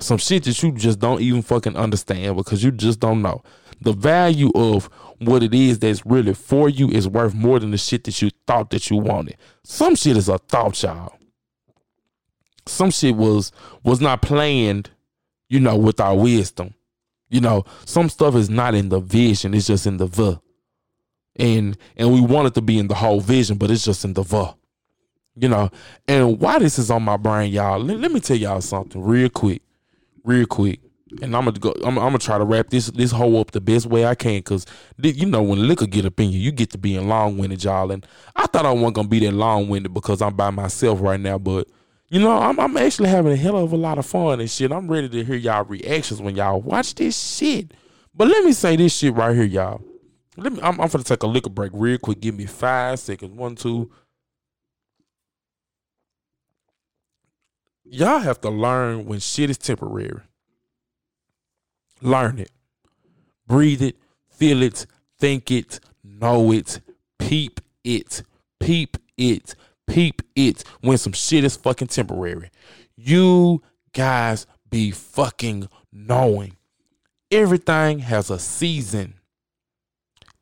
Some 0.00 0.18
shit 0.18 0.44
that 0.44 0.62
you 0.62 0.72
just 0.72 0.98
don't 0.98 1.20
even 1.20 1.42
fucking 1.42 1.76
understand 1.76 2.36
because 2.36 2.62
you 2.62 2.70
just 2.70 3.00
don't 3.00 3.22
know. 3.22 3.42
The 3.80 3.92
value 3.92 4.50
of 4.54 4.88
what 5.20 5.42
it 5.42 5.52
is 5.54 5.78
that's 5.78 6.04
really 6.06 6.32
for 6.32 6.68
you 6.68 6.88
is 6.88 7.06
worth 7.06 7.34
more 7.34 7.58
than 7.58 7.70
the 7.70 7.78
shit 7.78 8.04
that 8.04 8.20
you 8.22 8.30
thought 8.46 8.70
that 8.70 8.88
you 8.90 8.96
wanted. 8.96 9.36
Some 9.64 9.94
shit 9.94 10.16
is 10.16 10.28
a 10.28 10.38
thought, 10.38 10.82
y'all. 10.82 11.14
Some 12.66 12.90
shit 12.90 13.14
was 13.14 13.52
was 13.84 14.00
not 14.00 14.22
planned, 14.22 14.90
you 15.48 15.60
know, 15.60 15.76
with 15.76 16.00
our 16.00 16.16
wisdom. 16.16 16.74
You 17.28 17.40
know, 17.40 17.64
some 17.84 18.08
stuff 18.08 18.34
is 18.34 18.48
not 18.48 18.74
in 18.74 18.88
the 18.88 18.98
vision, 18.98 19.54
it's 19.54 19.66
just 19.66 19.86
in 19.86 19.98
the 19.98 20.06
the. 20.06 20.40
And 21.36 21.76
and 21.96 22.12
we 22.12 22.20
want 22.20 22.48
it 22.48 22.54
to 22.54 22.62
be 22.62 22.78
in 22.78 22.88
the 22.88 22.94
whole 22.94 23.20
vision, 23.20 23.58
but 23.58 23.70
it's 23.70 23.84
just 23.84 24.04
in 24.04 24.14
the 24.14 24.22
the. 24.22 24.54
You 25.36 25.48
know, 25.48 25.70
and 26.08 26.40
why 26.40 26.58
this 26.58 26.78
is 26.78 26.90
on 26.90 27.02
my 27.02 27.16
brain, 27.16 27.52
y'all, 27.52 27.78
let, 27.78 27.98
let 27.98 28.10
me 28.10 28.20
tell 28.20 28.36
y'all 28.36 28.60
something 28.60 29.02
real 29.02 29.28
quick. 29.28 29.62
Real 30.24 30.46
quick 30.46 30.80
and 31.22 31.36
I'm 31.36 31.44
gonna 31.44 31.58
go. 31.58 31.74
I'm, 31.84 31.96
gonna 31.96 32.18
try 32.18 32.38
to 32.38 32.44
wrap 32.44 32.70
this 32.70 32.86
this 32.88 33.10
whole 33.10 33.38
up 33.38 33.50
the 33.50 33.60
best 33.60 33.86
way 33.86 34.06
I 34.06 34.14
can, 34.14 34.42
cause 34.42 34.66
you 34.98 35.26
know 35.26 35.42
when 35.42 35.66
liquor 35.66 35.86
get 35.86 36.04
up 36.04 36.18
in 36.20 36.30
you, 36.30 36.38
you 36.38 36.52
get 36.52 36.70
to 36.70 36.78
being 36.78 37.08
long 37.08 37.36
winded, 37.36 37.64
y'all. 37.64 37.90
And 37.90 38.06
I 38.36 38.46
thought 38.46 38.66
I 38.66 38.72
wasn't 38.72 38.94
gonna 38.94 39.08
be 39.08 39.20
that 39.20 39.32
long 39.32 39.68
winded 39.68 39.92
because 39.92 40.22
I'm 40.22 40.34
by 40.34 40.50
myself 40.50 41.00
right 41.00 41.18
now, 41.18 41.38
but 41.38 41.68
you 42.08 42.20
know 42.20 42.30
I'm 42.30 42.60
I'm 42.60 42.76
actually 42.76 43.08
having 43.08 43.32
a 43.32 43.36
hell 43.36 43.56
of 43.56 43.72
a 43.72 43.76
lot 43.76 43.98
of 43.98 44.06
fun 44.06 44.40
and 44.40 44.50
shit. 44.50 44.72
I'm 44.72 44.88
ready 44.88 45.08
to 45.08 45.24
hear 45.24 45.36
y'all 45.36 45.64
reactions 45.64 46.20
when 46.22 46.36
y'all 46.36 46.60
watch 46.60 46.94
this 46.94 47.18
shit. 47.18 47.72
But 48.14 48.28
let 48.28 48.44
me 48.44 48.52
say 48.52 48.76
this 48.76 48.96
shit 48.96 49.14
right 49.14 49.34
here, 49.34 49.44
y'all. 49.44 49.82
Let 50.36 50.52
me. 50.52 50.60
I'm, 50.62 50.80
I'm 50.80 50.88
gonna 50.88 51.04
take 51.04 51.22
a 51.22 51.26
liquor 51.26 51.50
break 51.50 51.72
real 51.74 51.98
quick. 51.98 52.20
Give 52.20 52.36
me 52.36 52.46
five 52.46 53.00
seconds. 53.00 53.32
One, 53.32 53.56
two. 53.56 53.90
Y'all 57.84 58.20
have 58.20 58.40
to 58.42 58.50
learn 58.50 59.06
when 59.06 59.18
shit 59.18 59.50
is 59.50 59.58
temporary 59.58 60.20
learn 62.00 62.38
it, 62.38 62.50
breathe 63.46 63.82
it, 63.82 63.96
feel 64.30 64.62
it, 64.62 64.86
think 65.18 65.50
it, 65.50 65.80
know 66.02 66.52
it, 66.52 66.80
peep 67.18 67.60
it, 67.84 68.22
peep 68.58 68.96
it, 69.16 69.54
peep 69.86 70.22
it 70.34 70.64
when 70.80 70.98
some 70.98 71.12
shit 71.12 71.44
is 71.44 71.56
fucking 71.56 71.88
temporary. 71.88 72.50
You 72.96 73.62
guys 73.92 74.46
be 74.68 74.90
fucking 74.90 75.68
knowing. 75.92 76.56
Everything 77.30 78.00
has 78.00 78.30
a 78.30 78.38
season. 78.38 79.14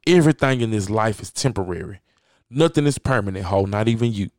Everything 0.07 0.61
in 0.61 0.71
this 0.71 0.89
life 0.89 1.21
is 1.21 1.31
temporary. 1.31 2.01
Nothing 2.51 2.87
is 2.87 2.99
permanent, 2.99 3.47
ho, 3.47 3.65
not 3.67 3.89
even 3.89 4.13
you. 4.13 4.31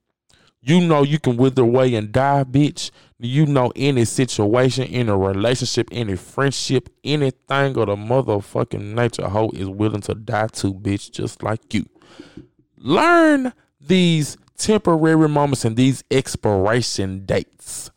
You 0.61 0.81
know 0.81 1.03
you 1.03 1.19
can 1.19 1.37
wither 1.37 1.61
away 1.61 1.95
and 1.95 2.11
die, 2.11 2.43
bitch. 2.43 2.91
You 3.17 3.45
know 3.45 3.71
any 3.75 4.05
situation, 4.05 4.85
any 4.87 5.11
relationship, 5.11 5.89
any 5.91 6.15
friendship, 6.15 6.89
anything 7.03 7.77
of 7.77 7.87
the 7.87 7.95
motherfucking 7.95 8.93
nature 8.93 9.27
hoe 9.27 9.51
is 9.53 9.67
willing 9.67 10.01
to 10.01 10.15
die 10.15 10.47
to, 10.47 10.73
bitch, 10.73 11.11
just 11.11 11.43
like 11.43 11.73
you. 11.73 11.85
Learn 12.77 13.53
these 13.79 14.37
temporary 14.57 15.29
moments 15.29 15.65
and 15.65 15.75
these 15.75 16.03
expiration 16.11 17.25
dates. 17.25 17.91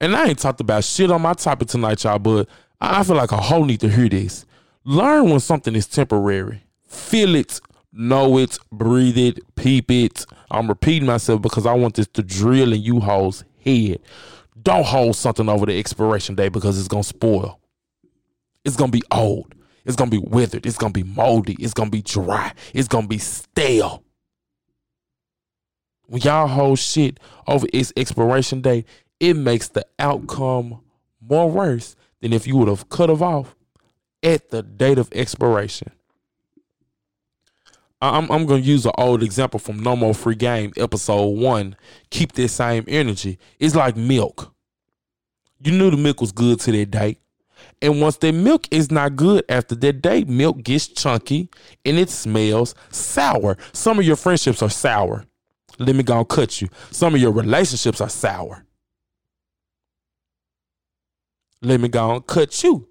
And 0.00 0.14
I 0.14 0.26
ain't 0.28 0.38
talked 0.38 0.60
about 0.60 0.84
shit 0.84 1.10
on 1.10 1.22
my 1.22 1.32
topic 1.32 1.68
tonight, 1.68 2.04
y'all, 2.04 2.18
but 2.18 2.48
I 2.80 3.02
feel 3.04 3.16
like 3.16 3.32
a 3.32 3.38
whole 3.38 3.64
need 3.64 3.80
to 3.80 3.88
hear 3.88 4.08
this. 4.08 4.44
Learn 4.84 5.30
when 5.30 5.40
something 5.40 5.74
is 5.74 5.86
temporary. 5.86 6.62
Feel 6.86 7.34
it 7.34 7.60
know 7.94 8.38
it, 8.38 8.58
breathe 8.72 9.16
it, 9.16 9.40
peep 9.56 9.90
it. 9.90 10.26
I'm 10.50 10.68
repeating 10.68 11.06
myself 11.06 11.40
because 11.40 11.66
I 11.66 11.72
want 11.72 11.94
this 11.94 12.08
to 12.08 12.22
drill 12.22 12.72
in 12.72 12.82
you 12.82 13.00
hoes 13.00 13.44
head. 13.64 14.00
Don't 14.60 14.84
hold 14.84 15.16
something 15.16 15.48
over 15.48 15.66
the 15.66 15.78
expiration 15.78 16.34
date 16.34 16.52
because 16.52 16.78
it's 16.78 16.88
gonna 16.88 17.04
spoil. 17.04 17.60
It's 18.64 18.76
gonna 18.76 18.92
be 18.92 19.02
old. 19.10 19.54
It's 19.84 19.96
gonna 19.96 20.10
be 20.10 20.18
withered. 20.18 20.66
It's 20.66 20.78
gonna 20.78 20.92
be 20.92 21.02
moldy. 21.02 21.56
It's 21.58 21.74
gonna 21.74 21.90
be 21.90 22.02
dry. 22.02 22.52
It's 22.72 22.88
gonna 22.88 23.06
be 23.06 23.18
stale. 23.18 24.02
When 26.06 26.22
y'all 26.22 26.46
hold 26.46 26.78
shit 26.78 27.18
over 27.46 27.66
its 27.72 27.92
expiration 27.96 28.60
date, 28.60 28.86
it 29.20 29.34
makes 29.34 29.68
the 29.68 29.86
outcome 29.98 30.80
more 31.20 31.50
worse 31.50 31.96
than 32.20 32.32
if 32.32 32.46
you 32.46 32.56
would 32.56 32.68
have 32.68 32.88
cut 32.88 33.10
it 33.10 33.20
off 33.22 33.54
at 34.22 34.50
the 34.50 34.62
date 34.62 34.98
of 34.98 35.10
expiration. 35.12 35.92
I'm 38.10 38.30
I'm 38.30 38.46
gonna 38.46 38.60
use 38.60 38.84
an 38.86 38.92
old 38.98 39.22
example 39.22 39.58
from 39.58 39.80
No 39.80 39.96
More 39.96 40.14
Free 40.14 40.34
Game, 40.34 40.72
episode 40.76 41.26
one. 41.38 41.76
Keep 42.10 42.32
that 42.32 42.48
same 42.48 42.84
energy. 42.88 43.38
It's 43.58 43.74
like 43.74 43.96
milk. 43.96 44.54
You 45.62 45.72
knew 45.72 45.90
the 45.90 45.96
milk 45.96 46.20
was 46.20 46.32
good 46.32 46.60
to 46.60 46.72
that 46.72 46.90
day. 46.90 47.18
And 47.80 48.00
once 48.00 48.16
that 48.18 48.32
milk 48.32 48.66
is 48.70 48.90
not 48.90 49.16
good 49.16 49.44
after 49.48 49.74
that 49.76 50.02
day, 50.02 50.24
milk 50.24 50.62
gets 50.62 50.88
chunky 50.88 51.48
and 51.84 51.98
it 51.98 52.10
smells 52.10 52.74
sour. 52.90 53.56
Some 53.72 53.98
of 53.98 54.04
your 54.04 54.16
friendships 54.16 54.62
are 54.62 54.70
sour. 54.70 55.24
Let 55.78 55.96
me 55.96 56.02
go 56.02 56.18
and 56.18 56.28
cut 56.28 56.60
you. 56.60 56.68
Some 56.90 57.14
of 57.14 57.20
your 57.20 57.32
relationships 57.32 58.00
are 58.00 58.08
sour. 58.08 58.64
Let 61.62 61.80
me 61.80 61.88
go 61.88 62.16
and 62.16 62.26
cut 62.26 62.62
you. 62.62 62.86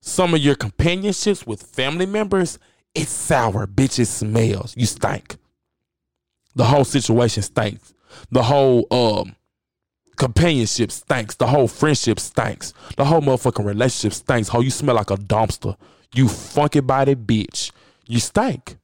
Some 0.00 0.34
of 0.34 0.40
your 0.40 0.54
companionships 0.54 1.46
with 1.46 1.62
family 1.62 2.06
members 2.06 2.58
it's 2.94 3.10
sour, 3.10 3.66
bitch. 3.66 3.98
It 3.98 4.06
smells. 4.06 4.74
You 4.76 4.86
stink. 4.86 5.36
The 6.54 6.64
whole 6.64 6.84
situation 6.84 7.42
stinks. 7.42 7.94
The 8.30 8.42
whole 8.42 8.86
um 8.90 9.34
companionship 10.16 10.92
stinks. 10.92 11.36
The 11.36 11.46
whole 11.46 11.68
friendship 11.68 12.20
stinks. 12.20 12.74
The 12.96 13.04
whole 13.04 13.20
motherfucking 13.20 13.64
relationship 13.64 14.12
stinks. 14.12 14.48
How 14.48 14.60
you 14.60 14.70
smell 14.70 14.96
like 14.96 15.10
a 15.10 15.16
dumpster. 15.16 15.76
You 16.14 16.28
funky 16.28 16.80
body 16.80 17.14
bitch. 17.14 17.72
You 18.06 18.20
stink. 18.20 18.76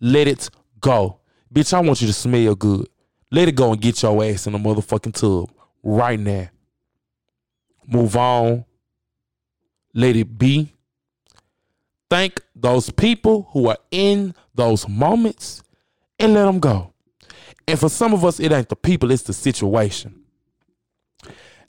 Let 0.00 0.28
it 0.28 0.48
go. 0.80 1.18
Bitch, 1.52 1.74
I 1.74 1.80
want 1.80 2.00
you 2.00 2.06
to 2.06 2.12
smell 2.12 2.54
good. 2.54 2.88
Let 3.30 3.48
it 3.48 3.56
go 3.56 3.72
and 3.72 3.80
get 3.80 4.02
your 4.02 4.24
ass 4.24 4.46
in 4.46 4.52
the 4.52 4.58
motherfucking 4.58 5.14
tub 5.14 5.50
right 5.82 6.18
now. 6.18 6.48
Move 7.86 8.16
on. 8.16 8.64
Let 9.94 10.16
it 10.16 10.38
be 10.38 10.72
thank 12.10 12.40
those 12.54 12.90
people 12.90 13.48
who 13.52 13.68
are 13.68 13.78
in 13.90 14.34
those 14.54 14.88
moments 14.88 15.62
and 16.18 16.34
let 16.34 16.44
them 16.44 16.58
go. 16.58 16.92
And 17.68 17.78
for 17.78 17.88
some 17.88 18.14
of 18.14 18.24
us, 18.24 18.38
it 18.40 18.52
ain't 18.52 18.68
the 18.68 18.76
people, 18.76 19.10
it's 19.10 19.24
the 19.24 19.32
situation. 19.32 20.22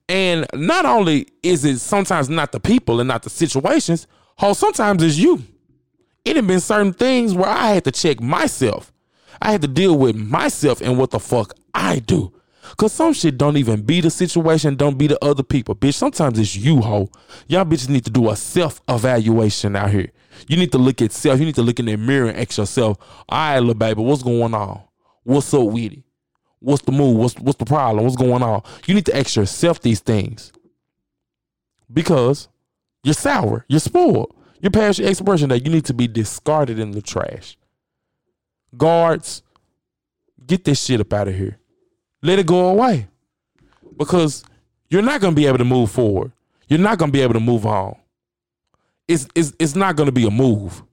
And 0.10 0.45
not 0.54 0.86
only 0.86 1.28
is 1.43 1.65
it 1.65 1.80
sometimes 1.80 2.30
not 2.30 2.52
the 2.52 2.60
people 2.60 3.00
and 3.00 3.08
not 3.08 3.23
the 3.23 3.30
situations, 3.30 4.08
how 4.38 4.54
sometimes 4.54 5.04
it's 5.04 5.17
you. 5.17 5.43
It 6.23 6.36
have 6.36 6.47
been 6.47 6.60
certain 6.60 6.93
things 6.93 7.34
where 7.34 7.50
I 7.50 7.73
had 7.73 7.84
to 7.86 7.91
check 7.91 8.21
myself. 8.21 8.93
I 9.41 9.52
had 9.52 9.62
to 9.62 9.67
deal 9.67 9.97
with 9.97 10.15
myself 10.15 10.82
and 10.82 10.97
what 10.97 11.12
the 11.12 11.19
fuck 11.19 11.54
I 11.73 12.00
do. 12.00 12.34
Cause 12.78 12.91
some 12.91 13.13
shit 13.13 13.38
don't 13.38 13.56
even 13.58 13.82
be 13.82 14.02
the 14.02 14.10
situation, 14.10 14.76
don't 14.76 14.97
be 14.97 15.08
the 15.08 15.23
other 15.23 15.43
people. 15.43 15.73
Bitch, 15.73 15.93
sometimes 15.93 16.38
it's 16.38 16.56
you, 16.56 16.82
ho. 16.82 17.10
Y'all 17.47 17.63
bitches 17.63 17.89
need 17.89 18.04
to 18.04 18.12
do 18.12 18.30
a 18.30 18.36
self-evaluation 18.36 19.76
out 19.76 19.89
here. 19.89 20.12
You 20.47 20.58
need 20.58 20.71
to 20.71 20.78
look 20.78 21.02
at 21.02 21.12
self. 21.12 21.39
You 21.39 21.45
need 21.45 21.56
to 21.56 21.62
look 21.62 21.80
in 21.80 21.86
the 21.86 21.97
mirror 21.97 22.30
and 22.30 22.38
ask 22.38 22.58
yourself, 22.58 22.97
all 23.30 23.38
right, 23.38 23.60
little 23.60 23.73
baby, 23.73 24.02
what's 24.02 24.23
going 24.23 24.54
on? 24.54 24.82
What's 25.23 25.54
up 25.54 25.63
with 25.63 25.93
it? 25.93 26.04
What's 26.60 26.84
the 26.84 26.91
move? 26.91 27.17
What's 27.17 27.36
what's 27.36 27.58
the 27.58 27.65
problem? 27.65 28.04
What's 28.04 28.15
going 28.15 28.41
on? 28.41 28.63
You 28.86 28.95
need 28.95 29.06
to 29.08 29.17
ask 29.17 29.36
yourself 29.36 29.82
these 29.82 30.00
things. 30.00 30.52
Because 31.91 32.47
you're 33.04 33.13
sour, 33.13 33.65
you're 33.67 33.80
spoiled. 33.80 34.36
You're 34.60 34.71
past 34.71 35.00
your 35.00 35.08
expiration 35.08 35.50
that 35.50 35.65
you 35.65 35.71
need 35.71 35.86
to 35.86 35.93
be 35.93 36.08
discarded 36.08 36.80
in 36.80 36.91
the 36.91 37.02
trash. 37.02 37.58
Guards, 38.76 39.43
get 40.45 40.63
this 40.63 40.84
shit 40.84 41.00
up 41.00 41.13
out 41.13 41.28
of 41.28 41.36
here. 41.36 41.60
Let 42.23 42.39
it 42.39 42.47
go 42.47 42.69
away. 42.69 43.08
Because 43.97 44.43
you're 44.89 45.04
not 45.04 45.21
gonna 45.21 45.36
be 45.36 45.45
able 45.45 45.60
to 45.60 45.65
move 45.65 45.91
forward. 45.91 46.32
You're 46.67 46.80
not 46.80 46.97
gonna 46.97 47.12
be 47.12 47.21
able 47.21 47.36
to 47.36 47.39
move 47.39 47.65
on 47.65 47.95
it's 49.07 49.27
it's 49.35 49.53
it's 49.59 49.75
not 49.75 49.95
going 49.95 50.07
to 50.07 50.13
be 50.13 50.25
a 50.27 50.31
move. 50.31 50.83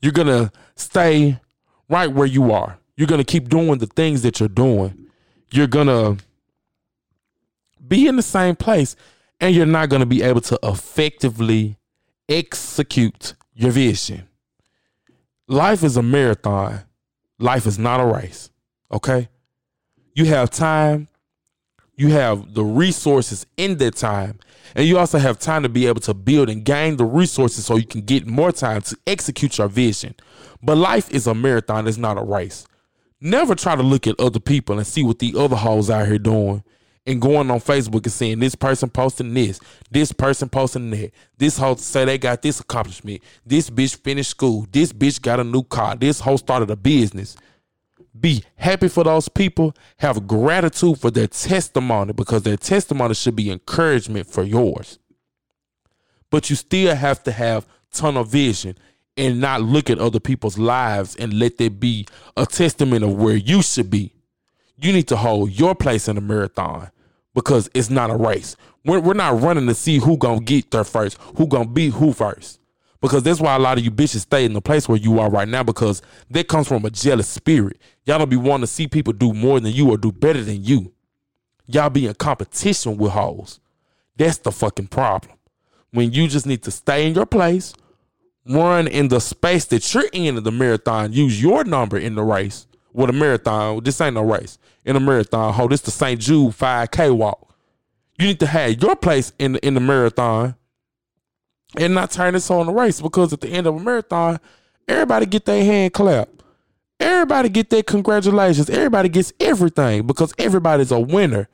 You're 0.00 0.12
going 0.12 0.28
to 0.28 0.52
stay 0.76 1.40
right 1.88 2.10
where 2.10 2.26
you 2.26 2.52
are. 2.52 2.78
You're 2.96 3.08
going 3.08 3.24
to 3.24 3.24
keep 3.24 3.48
doing 3.48 3.78
the 3.78 3.86
things 3.86 4.22
that 4.22 4.40
you're 4.40 4.48
doing. 4.48 5.06
You're 5.50 5.66
going 5.66 5.86
to 5.86 6.22
be 7.86 8.06
in 8.06 8.16
the 8.16 8.22
same 8.22 8.54
place 8.56 8.96
and 9.40 9.54
you're 9.54 9.66
not 9.66 9.88
going 9.88 10.00
to 10.00 10.06
be 10.06 10.22
able 10.22 10.40
to 10.42 10.58
effectively 10.62 11.78
execute 12.28 13.34
your 13.54 13.70
vision. 13.70 14.28
Life 15.46 15.82
is 15.82 15.96
a 15.96 16.02
marathon. 16.02 16.82
Life 17.38 17.66
is 17.66 17.78
not 17.78 18.00
a 18.00 18.06
race. 18.06 18.50
Okay? 18.92 19.28
You 20.14 20.26
have 20.26 20.50
time, 20.50 21.08
you 21.96 22.08
have 22.08 22.54
the 22.54 22.64
resources 22.64 23.46
in 23.56 23.78
that 23.78 23.96
time, 23.96 24.38
and 24.74 24.86
you 24.86 24.98
also 24.98 25.18
have 25.18 25.38
time 25.38 25.62
to 25.62 25.68
be 25.68 25.86
able 25.86 26.00
to 26.02 26.14
build 26.14 26.48
and 26.48 26.64
gain 26.64 26.96
the 26.96 27.04
resources 27.04 27.66
so 27.66 27.76
you 27.76 27.86
can 27.86 28.02
get 28.02 28.26
more 28.26 28.52
time 28.52 28.82
to 28.82 28.96
execute 29.06 29.58
your 29.58 29.68
vision. 29.68 30.14
But 30.62 30.76
life 30.76 31.10
is 31.10 31.26
a 31.26 31.34
marathon, 31.34 31.86
it's 31.86 31.98
not 31.98 32.18
a 32.18 32.22
race. 32.22 32.66
Never 33.20 33.54
try 33.54 33.74
to 33.74 33.82
look 33.82 34.06
at 34.06 34.18
other 34.20 34.40
people 34.40 34.78
and 34.78 34.86
see 34.86 35.02
what 35.02 35.18
the 35.18 35.34
other 35.36 35.56
hoes 35.56 35.90
out 35.90 36.06
here 36.06 36.18
doing 36.18 36.62
and 37.08 37.22
going 37.22 37.50
on 37.50 37.58
Facebook 37.58 38.04
and 38.04 38.12
seeing 38.12 38.38
this 38.38 38.54
person 38.54 38.90
posting 38.90 39.32
this, 39.32 39.60
this 39.90 40.12
person 40.12 40.48
posting 40.48 40.90
that, 40.90 41.10
this 41.38 41.56
hoe 41.56 41.74
say 41.76 42.04
they 42.04 42.18
got 42.18 42.42
this 42.42 42.60
accomplishment, 42.60 43.22
this 43.46 43.70
bitch 43.70 43.96
finished 43.96 44.30
school, 44.30 44.66
this 44.70 44.92
bitch 44.92 45.20
got 45.22 45.40
a 45.40 45.44
new 45.44 45.62
car, 45.62 45.96
this 45.96 46.20
hoe 46.20 46.36
started 46.36 46.70
a 46.70 46.76
business. 46.76 47.36
Be 48.18 48.44
happy 48.56 48.88
for 48.88 49.04
those 49.04 49.28
people. 49.28 49.74
Have 49.98 50.26
gratitude 50.26 50.98
for 50.98 51.10
their 51.10 51.26
testimony 51.26 52.12
because 52.12 52.42
their 52.42 52.56
testimony 52.56 53.14
should 53.14 53.36
be 53.36 53.50
encouragement 53.50 54.26
for 54.26 54.42
yours. 54.42 54.98
But 56.30 56.50
you 56.50 56.56
still 56.56 56.94
have 56.94 57.22
to 57.24 57.32
have 57.32 57.66
tunnel 57.92 58.24
vision 58.24 58.76
and 59.16 59.40
not 59.40 59.62
look 59.62 59.90
at 59.90 59.98
other 59.98 60.20
people's 60.20 60.58
lives 60.58 61.16
and 61.16 61.34
let 61.34 61.58
that 61.58 61.80
be 61.80 62.06
a 62.36 62.46
testament 62.46 63.04
of 63.04 63.16
where 63.16 63.36
you 63.36 63.62
should 63.62 63.90
be. 63.90 64.12
You 64.76 64.92
need 64.92 65.08
to 65.08 65.16
hold 65.16 65.50
your 65.50 65.74
place 65.74 66.08
in 66.08 66.14
the 66.14 66.20
marathon 66.20 66.90
because 67.34 67.68
it's 67.74 67.90
not 67.90 68.10
a 68.10 68.16
race. 68.16 68.56
We're, 68.84 69.00
we're 69.00 69.14
not 69.14 69.40
running 69.40 69.66
to 69.66 69.74
see 69.74 69.98
who 69.98 70.16
gonna 70.16 70.40
get 70.40 70.70
there 70.70 70.84
first, 70.84 71.18
who 71.36 71.46
gonna 71.46 71.68
be 71.68 71.88
who 71.88 72.12
first. 72.12 72.57
Because 73.00 73.22
that's 73.22 73.40
why 73.40 73.54
a 73.54 73.58
lot 73.58 73.78
of 73.78 73.84
you 73.84 73.90
bitches 73.90 74.20
stay 74.20 74.44
in 74.44 74.52
the 74.52 74.60
place 74.60 74.88
where 74.88 74.98
you 74.98 75.20
are 75.20 75.30
right 75.30 75.46
now 75.46 75.62
because 75.62 76.02
that 76.30 76.48
comes 76.48 76.66
from 76.66 76.84
a 76.84 76.90
jealous 76.90 77.28
spirit. 77.28 77.78
Y'all 78.04 78.18
don't 78.18 78.28
be 78.28 78.36
wanting 78.36 78.62
to 78.62 78.66
see 78.66 78.88
people 78.88 79.12
do 79.12 79.32
more 79.32 79.60
than 79.60 79.72
you 79.72 79.90
or 79.90 79.96
do 79.96 80.10
better 80.10 80.42
than 80.42 80.64
you. 80.64 80.92
Y'all 81.66 81.90
be 81.90 82.06
in 82.06 82.14
competition 82.14 82.96
with 82.96 83.12
hoes. 83.12 83.60
That's 84.16 84.38
the 84.38 84.50
fucking 84.50 84.88
problem. 84.88 85.34
When 85.92 86.12
you 86.12 86.26
just 86.26 86.46
need 86.46 86.62
to 86.64 86.70
stay 86.70 87.06
in 87.06 87.14
your 87.14 87.26
place, 87.26 87.72
run 88.48 88.88
in 88.88 89.08
the 89.08 89.20
space 89.20 89.64
that 89.66 89.94
you're 89.94 90.08
in 90.12 90.36
in 90.36 90.42
the 90.42 90.50
marathon, 90.50 91.12
use 91.12 91.40
your 91.40 91.64
number 91.64 91.98
in 91.98 92.14
the 92.14 92.22
race, 92.22 92.66
with 92.92 93.10
a 93.10 93.12
marathon. 93.12 93.82
This 93.84 94.00
ain't 94.00 94.14
no 94.14 94.22
race. 94.22 94.58
In 94.84 94.96
a 94.96 95.00
marathon, 95.00 95.52
hold 95.52 95.70
this 95.70 95.82
the 95.82 95.90
St. 95.90 96.20
Jude 96.20 96.52
5K 96.52 97.14
walk. 97.16 97.54
You 98.18 98.26
need 98.26 98.40
to 98.40 98.46
have 98.46 98.82
your 98.82 98.96
place 98.96 99.32
in 99.38 99.52
the, 99.52 99.66
in 99.66 99.74
the 99.74 99.80
marathon 99.80 100.56
and 101.76 101.94
not 101.94 102.10
turn 102.10 102.34
this 102.34 102.50
on 102.50 102.66
the 102.66 102.72
race 102.72 103.00
because 103.00 103.32
at 103.32 103.40
the 103.40 103.48
end 103.48 103.66
of 103.66 103.76
a 103.76 103.80
marathon, 103.80 104.40
everybody 104.86 105.26
get 105.26 105.44
their 105.44 105.64
hand 105.64 105.92
clapped. 105.92 106.42
Everybody 107.00 107.48
get 107.48 107.70
their 107.70 107.82
congratulations. 107.82 108.68
Everybody 108.68 109.08
gets 109.08 109.32
everything 109.38 110.06
because 110.06 110.34
everybody's 110.38 110.90
a 110.90 110.98
winner. 110.98 111.48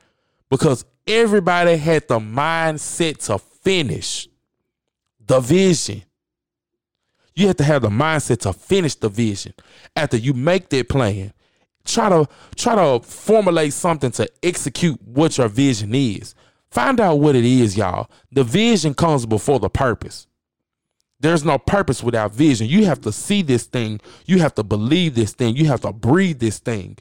Because 0.49 0.85
everybody 1.05 1.77
had 1.77 2.07
the 2.07 2.19
mindset 2.19 3.25
to 3.25 3.37
finish 3.37 4.27
the 5.25 5.39
vision. 5.39 6.03
You 7.35 7.47
have 7.47 7.57
to 7.57 7.63
have 7.63 7.81
the 7.81 7.89
mindset 7.89 8.39
to 8.39 8.53
finish 8.53 8.95
the 8.95 9.09
vision. 9.09 9.53
After 9.95 10.17
you 10.17 10.33
make 10.33 10.69
that 10.69 10.87
plan, 10.87 11.33
try 11.83 12.09
to 12.09 12.27
try 12.55 12.75
to 12.75 13.05
formulate 13.05 13.73
something 13.73 14.11
to 14.11 14.27
execute 14.41 15.01
what 15.01 15.37
your 15.37 15.49
vision 15.49 15.93
is. 15.93 16.33
Find 16.75 16.99
out 16.99 17.21
what 17.21 17.37
it 17.37 17.45
is, 17.45 17.77
y'all. 17.77 18.09
The 18.33 18.43
vision 18.43 18.95
comes 18.95 19.25
before 19.25 19.61
the 19.61 19.69
purpose. 19.69 20.27
There's 21.21 21.45
no 21.45 21.57
purpose 21.57 22.03
without 22.03 22.35
vision. 22.35 22.67
You 22.67 22.83
have 22.83 22.99
to 23.03 23.13
see 23.13 23.41
this 23.43 23.63
thing. 23.63 24.01
You 24.25 24.39
have 24.39 24.53
to 24.55 24.63
believe 24.63 25.15
this 25.15 25.31
thing. 25.31 25.55
You 25.55 25.67
have 25.67 25.79
to 25.81 25.93
breathe 25.93 26.39
this 26.39 26.59
thing 26.59 26.97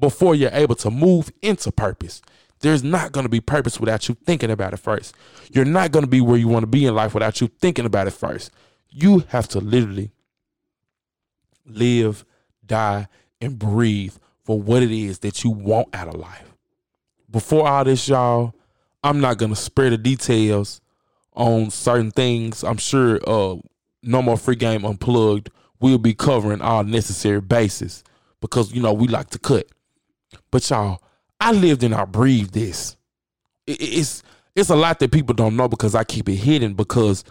before 0.00 0.34
you're 0.34 0.50
able 0.52 0.74
to 0.74 0.90
move 0.90 1.30
into 1.42 1.70
purpose. 1.70 2.22
There's 2.58 2.82
not 2.82 3.12
going 3.12 3.22
to 3.22 3.30
be 3.30 3.40
purpose 3.40 3.78
without 3.78 4.08
you 4.08 4.16
thinking 4.16 4.50
about 4.50 4.72
it 4.72 4.78
first. 4.78 5.14
You're 5.52 5.64
not 5.64 5.92
going 5.92 6.04
to 6.04 6.10
be 6.10 6.20
where 6.20 6.36
you 6.36 6.48
want 6.48 6.64
to 6.64 6.66
be 6.66 6.84
in 6.84 6.96
life 6.96 7.14
without 7.14 7.40
you 7.40 7.46
thinking 7.46 7.86
about 7.86 8.08
it 8.08 8.14
first. 8.14 8.50
You 8.90 9.20
have 9.28 9.46
to 9.50 9.60
literally 9.60 10.10
live, 11.64 12.24
die, 12.66 13.06
and 13.40 13.60
breathe 13.60 14.16
for 14.42 14.60
what 14.60 14.82
it 14.82 14.90
is 14.90 15.20
that 15.20 15.44
you 15.44 15.50
want 15.50 15.94
out 15.94 16.08
of 16.08 16.16
life. 16.16 16.52
Before 17.30 17.68
all 17.68 17.84
this, 17.84 18.08
y'all, 18.08 18.54
I'm 19.04 19.20
not 19.20 19.38
gonna 19.38 19.54
spare 19.54 19.90
the 19.90 19.98
details 19.98 20.80
on 21.34 21.70
certain 21.70 22.10
things. 22.10 22.64
I'm 22.64 22.78
sure 22.78 23.20
uh, 23.28 23.56
no 24.02 24.22
more 24.22 24.38
free 24.38 24.56
game 24.56 24.84
unplugged. 24.84 25.50
We'll 25.78 25.98
be 25.98 26.14
covering 26.14 26.62
all 26.62 26.82
necessary 26.82 27.40
bases 27.40 28.02
because 28.40 28.72
you 28.72 28.80
know 28.82 28.94
we 28.94 29.06
like 29.06 29.28
to 29.30 29.38
cut. 29.38 29.66
But 30.50 30.68
y'all, 30.70 31.02
I 31.38 31.52
lived 31.52 31.82
and 31.82 31.94
I 31.94 32.06
breathed 32.06 32.54
this. 32.54 32.96
It's 33.66 34.22
it's 34.56 34.70
a 34.70 34.76
lot 34.76 34.98
that 35.00 35.12
people 35.12 35.34
don't 35.34 35.56
know 35.56 35.68
because 35.68 35.94
I 35.94 36.04
keep 36.04 36.28
it 36.28 36.36
hidden 36.36 36.74
because 36.74 37.24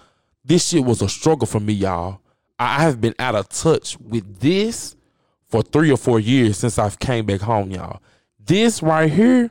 this 0.45 0.67
shit 0.67 0.83
was 0.83 1.01
a 1.01 1.09
struggle 1.09 1.47
for 1.47 1.59
me, 1.59 1.73
y'all. 1.73 2.19
I 2.59 2.83
have 2.83 3.01
been 3.01 3.15
out 3.17 3.35
of 3.35 3.49
touch 3.49 3.99
with 3.99 4.39
this 4.39 4.95
for 5.47 5.63
three 5.63 5.91
or 5.91 5.97
four 5.97 6.19
years 6.19 6.57
since 6.57 6.77
I've 6.77 6.99
came 6.99 7.25
back 7.25 7.41
home, 7.41 7.71
y'all. 7.71 8.01
This 8.39 8.83
right 8.83 9.11
here, 9.11 9.49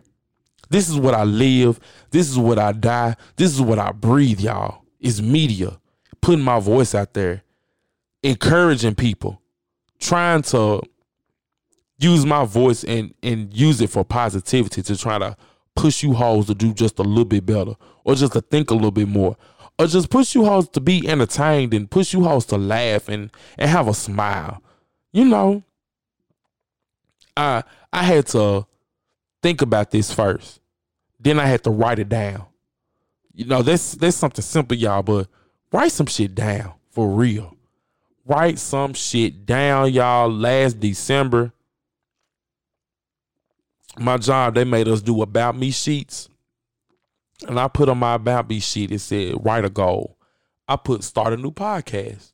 this 0.73 0.89
is 0.89 0.97
what 0.97 1.15
I 1.15 1.25
live. 1.25 1.79
This 2.11 2.31
is 2.31 2.39
what 2.39 2.59
I 2.59 2.73
die. 2.73 3.17
This 3.37 3.53
is 3.53 3.61
what 3.61 3.79
I 3.79 3.93
breathe, 3.93 4.41
y'all. 4.41 4.83
Is 5.01 5.21
media. 5.21 5.79
Putting 6.21 6.45
my 6.45 6.61
voice 6.61 6.95
out 6.95 7.15
there, 7.15 7.43
encouraging 8.23 8.95
people, 8.95 9.43
trying 9.99 10.43
to 10.43 10.81
use 11.99 12.25
my 12.25 12.45
voice 12.45 12.85
and 12.85 13.13
and 13.23 13.53
use 13.53 13.81
it 13.81 13.91
for 13.91 14.05
positivity 14.05 14.83
to 14.83 14.97
try 14.97 15.19
to 15.19 15.37
push 15.75 16.03
you 16.03 16.15
hoes 16.15 16.47
to 16.47 16.55
do 16.55 16.73
just 16.73 16.99
a 16.99 17.03
little 17.03 17.25
bit 17.25 17.45
better 17.45 17.75
or 18.05 18.15
just 18.15 18.33
to 18.33 18.41
think 18.41 18.71
a 18.71 18.75
little 18.75 18.91
bit 18.91 19.09
more 19.09 19.37
or 19.79 19.87
just 19.87 20.11
push 20.11 20.35
you 20.35 20.45
hoes 20.45 20.69
to 20.69 20.81
be 20.81 21.09
entertained 21.09 21.75
and 21.75 21.91
push 21.91 22.13
you 22.13 22.23
hoes 22.23 22.47
to 22.47 22.57
laugh 22.57 23.09
and 23.09 23.31
and 23.59 23.69
have 23.69 23.89
a 23.89 23.95
smile. 23.95 24.63
You 25.13 25.25
know, 25.25 25.63
I 27.37 27.63
I 27.93 28.05
had 28.05 28.27
to 28.29 28.67
think 29.43 29.61
about 29.61 29.91
this 29.91 30.13
first. 30.13 30.61
Then 31.23 31.39
I 31.39 31.47
had 31.47 31.63
to 31.65 31.71
write 31.71 31.99
it 31.99 32.09
down. 32.09 32.47
You 33.33 33.47
know, 33.47 33.63
that's 33.63 33.93
that's 33.93 34.17
something 34.17 34.43
simple, 34.43 34.77
y'all, 34.77 35.03
but 35.03 35.29
write 35.73 35.93
some 35.93 36.07
shit 36.07 36.35
down 36.35 36.75
for 36.91 37.09
real. 37.09 37.57
Write 38.27 38.59
some 38.59 38.93
shit 38.95 39.47
down, 39.47 39.93
y'all. 39.93 40.31
Last 40.31 40.81
December, 40.81 41.53
my 43.99 44.17
job, 44.17 44.55
they 44.55 44.65
made 44.65 44.89
us 44.89 45.03
do 45.03 45.23
about 45.23 45.57
me 45.57 45.71
sheets 45.71 46.29
and 47.49 47.59
I 47.59 47.69
put 47.69 47.89
on 47.89 47.99
my 47.99 48.15
about 48.15 48.49
me 48.49 48.61
sheet, 48.61 48.93
it 48.93 49.01
said 49.01 49.45
write 49.45 49.65
a 49.65 49.71
goal. 49.71 50.17
I 50.69 50.77
put 50.77 51.05
start 51.05 51.33
a 51.33 51.37
new 51.37 51.51
podcast. 51.51 52.33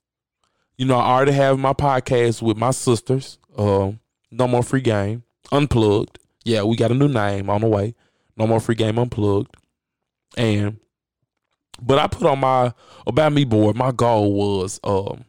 You 0.77 0.87
know, 0.87 0.97
I 0.97 1.11
already 1.11 1.33
have 1.33 1.59
my 1.59 1.73
podcast 1.73 2.43
with 2.43 2.57
my 2.57 2.71
sisters. 2.71 3.39
Um, 3.57 4.01
no 4.31 4.47
more 4.47 4.63
free 4.63 4.81
game. 4.81 5.25
Unplugged. 5.51 6.19
Yeah, 6.45 6.63
we 6.63 6.77
got 6.77 6.93
a 6.93 6.95
new 6.95 7.09
name 7.09 7.51
on 7.51 7.63
the 7.63 7.67
way. 7.67 7.95
No 8.39 8.47
more 8.47 8.61
free 8.61 8.75
game 8.75 8.99
unplugged. 8.99 9.55
And 10.37 10.79
but 11.81 11.99
I 11.99 12.07
put 12.07 12.27
on 12.27 12.41
my 12.41 12.73
about 13.07 13.33
me 13.33 13.45
board, 13.45 13.77
my 13.77 13.93
goal 13.93 14.33
was 14.33 14.81
um 14.85 15.25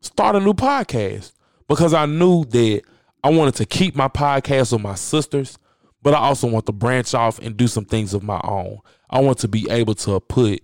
start 0.00 0.36
a 0.36 0.40
new 0.40 0.54
podcast. 0.54 1.32
Because 1.66 1.94
I 1.94 2.04
knew 2.04 2.44
that 2.46 2.82
I 3.22 3.30
wanted 3.30 3.54
to 3.54 3.64
keep 3.64 3.96
my 3.96 4.08
podcast 4.08 4.72
with 4.72 4.82
my 4.82 4.96
sisters, 4.96 5.58
but 6.02 6.12
I 6.12 6.18
also 6.18 6.46
want 6.46 6.66
to 6.66 6.72
branch 6.72 7.14
off 7.14 7.38
and 7.38 7.56
do 7.56 7.66
some 7.66 7.86
things 7.86 8.12
of 8.12 8.22
my 8.22 8.40
own. 8.44 8.80
I 9.08 9.20
want 9.20 9.38
to 9.38 9.48
be 9.48 9.66
able 9.70 9.94
to 9.96 10.20
put 10.20 10.62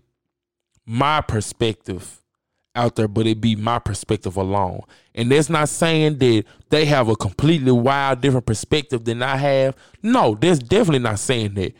my 0.84 1.22
perspective 1.22 2.19
out 2.74 2.96
there, 2.96 3.08
but 3.08 3.26
it 3.26 3.40
be 3.40 3.56
my 3.56 3.78
perspective 3.78 4.36
alone. 4.36 4.82
And 5.14 5.30
that's 5.30 5.50
not 5.50 5.68
saying 5.68 6.18
that 6.18 6.44
they 6.70 6.84
have 6.86 7.08
a 7.08 7.16
completely 7.16 7.72
wild 7.72 8.20
different 8.20 8.46
perspective 8.46 9.04
than 9.04 9.22
I 9.22 9.36
have. 9.36 9.76
No, 10.02 10.34
that's 10.34 10.58
definitely 10.58 11.00
not 11.00 11.18
saying 11.18 11.54
that. 11.54 11.74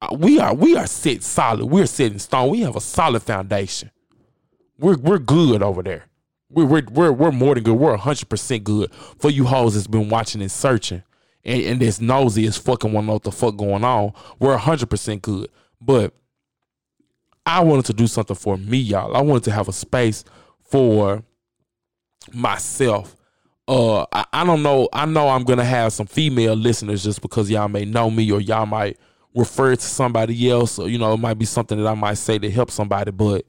Uh, 0.00 0.14
we 0.18 0.38
are 0.38 0.54
we 0.54 0.76
are 0.76 0.86
set 0.86 1.22
solid. 1.22 1.66
We're 1.66 1.86
set 1.86 2.12
in 2.12 2.18
stone. 2.18 2.50
We 2.50 2.60
have 2.60 2.76
a 2.76 2.80
solid 2.80 3.22
foundation. 3.22 3.90
We're 4.78 4.98
we're 4.98 5.18
good 5.18 5.62
over 5.62 5.82
there. 5.82 6.04
We're 6.50 6.66
we're 6.66 6.82
we're, 6.90 7.12
we're 7.12 7.32
more 7.32 7.54
than 7.54 7.64
good. 7.64 7.74
We're 7.74 7.96
hundred 7.96 8.28
percent 8.28 8.64
good 8.64 8.92
for 8.92 9.30
you 9.30 9.44
hoes 9.46 9.74
that's 9.74 9.86
been 9.86 10.10
watching 10.10 10.42
and 10.42 10.52
searching 10.52 11.02
and, 11.46 11.62
and 11.62 11.80
this 11.80 12.00
nosy 12.00 12.44
is 12.44 12.58
fucking 12.58 12.90
to 12.92 13.02
know 13.02 13.14
what 13.14 13.22
the 13.22 13.32
fuck 13.32 13.56
going 13.56 13.84
on. 13.84 14.12
We're 14.38 14.56
hundred 14.58 14.90
percent 14.90 15.22
good. 15.22 15.48
But 15.80 16.12
I 17.46 17.60
wanted 17.60 17.86
to 17.86 17.92
do 17.92 18.06
something 18.08 18.36
for 18.36 18.58
me, 18.58 18.78
y'all. 18.78 19.16
I 19.16 19.20
wanted 19.22 19.44
to 19.44 19.52
have 19.52 19.68
a 19.68 19.72
space 19.72 20.24
for 20.64 21.22
myself. 22.32 23.16
Uh, 23.68 24.02
I, 24.12 24.24
I 24.32 24.44
don't 24.44 24.62
know. 24.62 24.88
I 24.92 25.06
know 25.06 25.28
I'm 25.28 25.44
gonna 25.44 25.64
have 25.64 25.92
some 25.92 26.06
female 26.06 26.54
listeners 26.54 27.04
just 27.04 27.22
because 27.22 27.50
y'all 27.50 27.68
may 27.68 27.84
know 27.84 28.10
me 28.10 28.30
or 28.30 28.40
y'all 28.40 28.66
might 28.66 28.98
refer 29.34 29.76
to 29.76 29.82
somebody 29.82 30.50
else, 30.50 30.78
or 30.78 30.88
you 30.88 30.98
know, 30.98 31.12
it 31.12 31.18
might 31.18 31.38
be 31.38 31.44
something 31.44 31.78
that 31.78 31.86
I 31.86 31.94
might 31.94 32.14
say 32.14 32.38
to 32.38 32.50
help 32.50 32.70
somebody, 32.70 33.10
but 33.10 33.44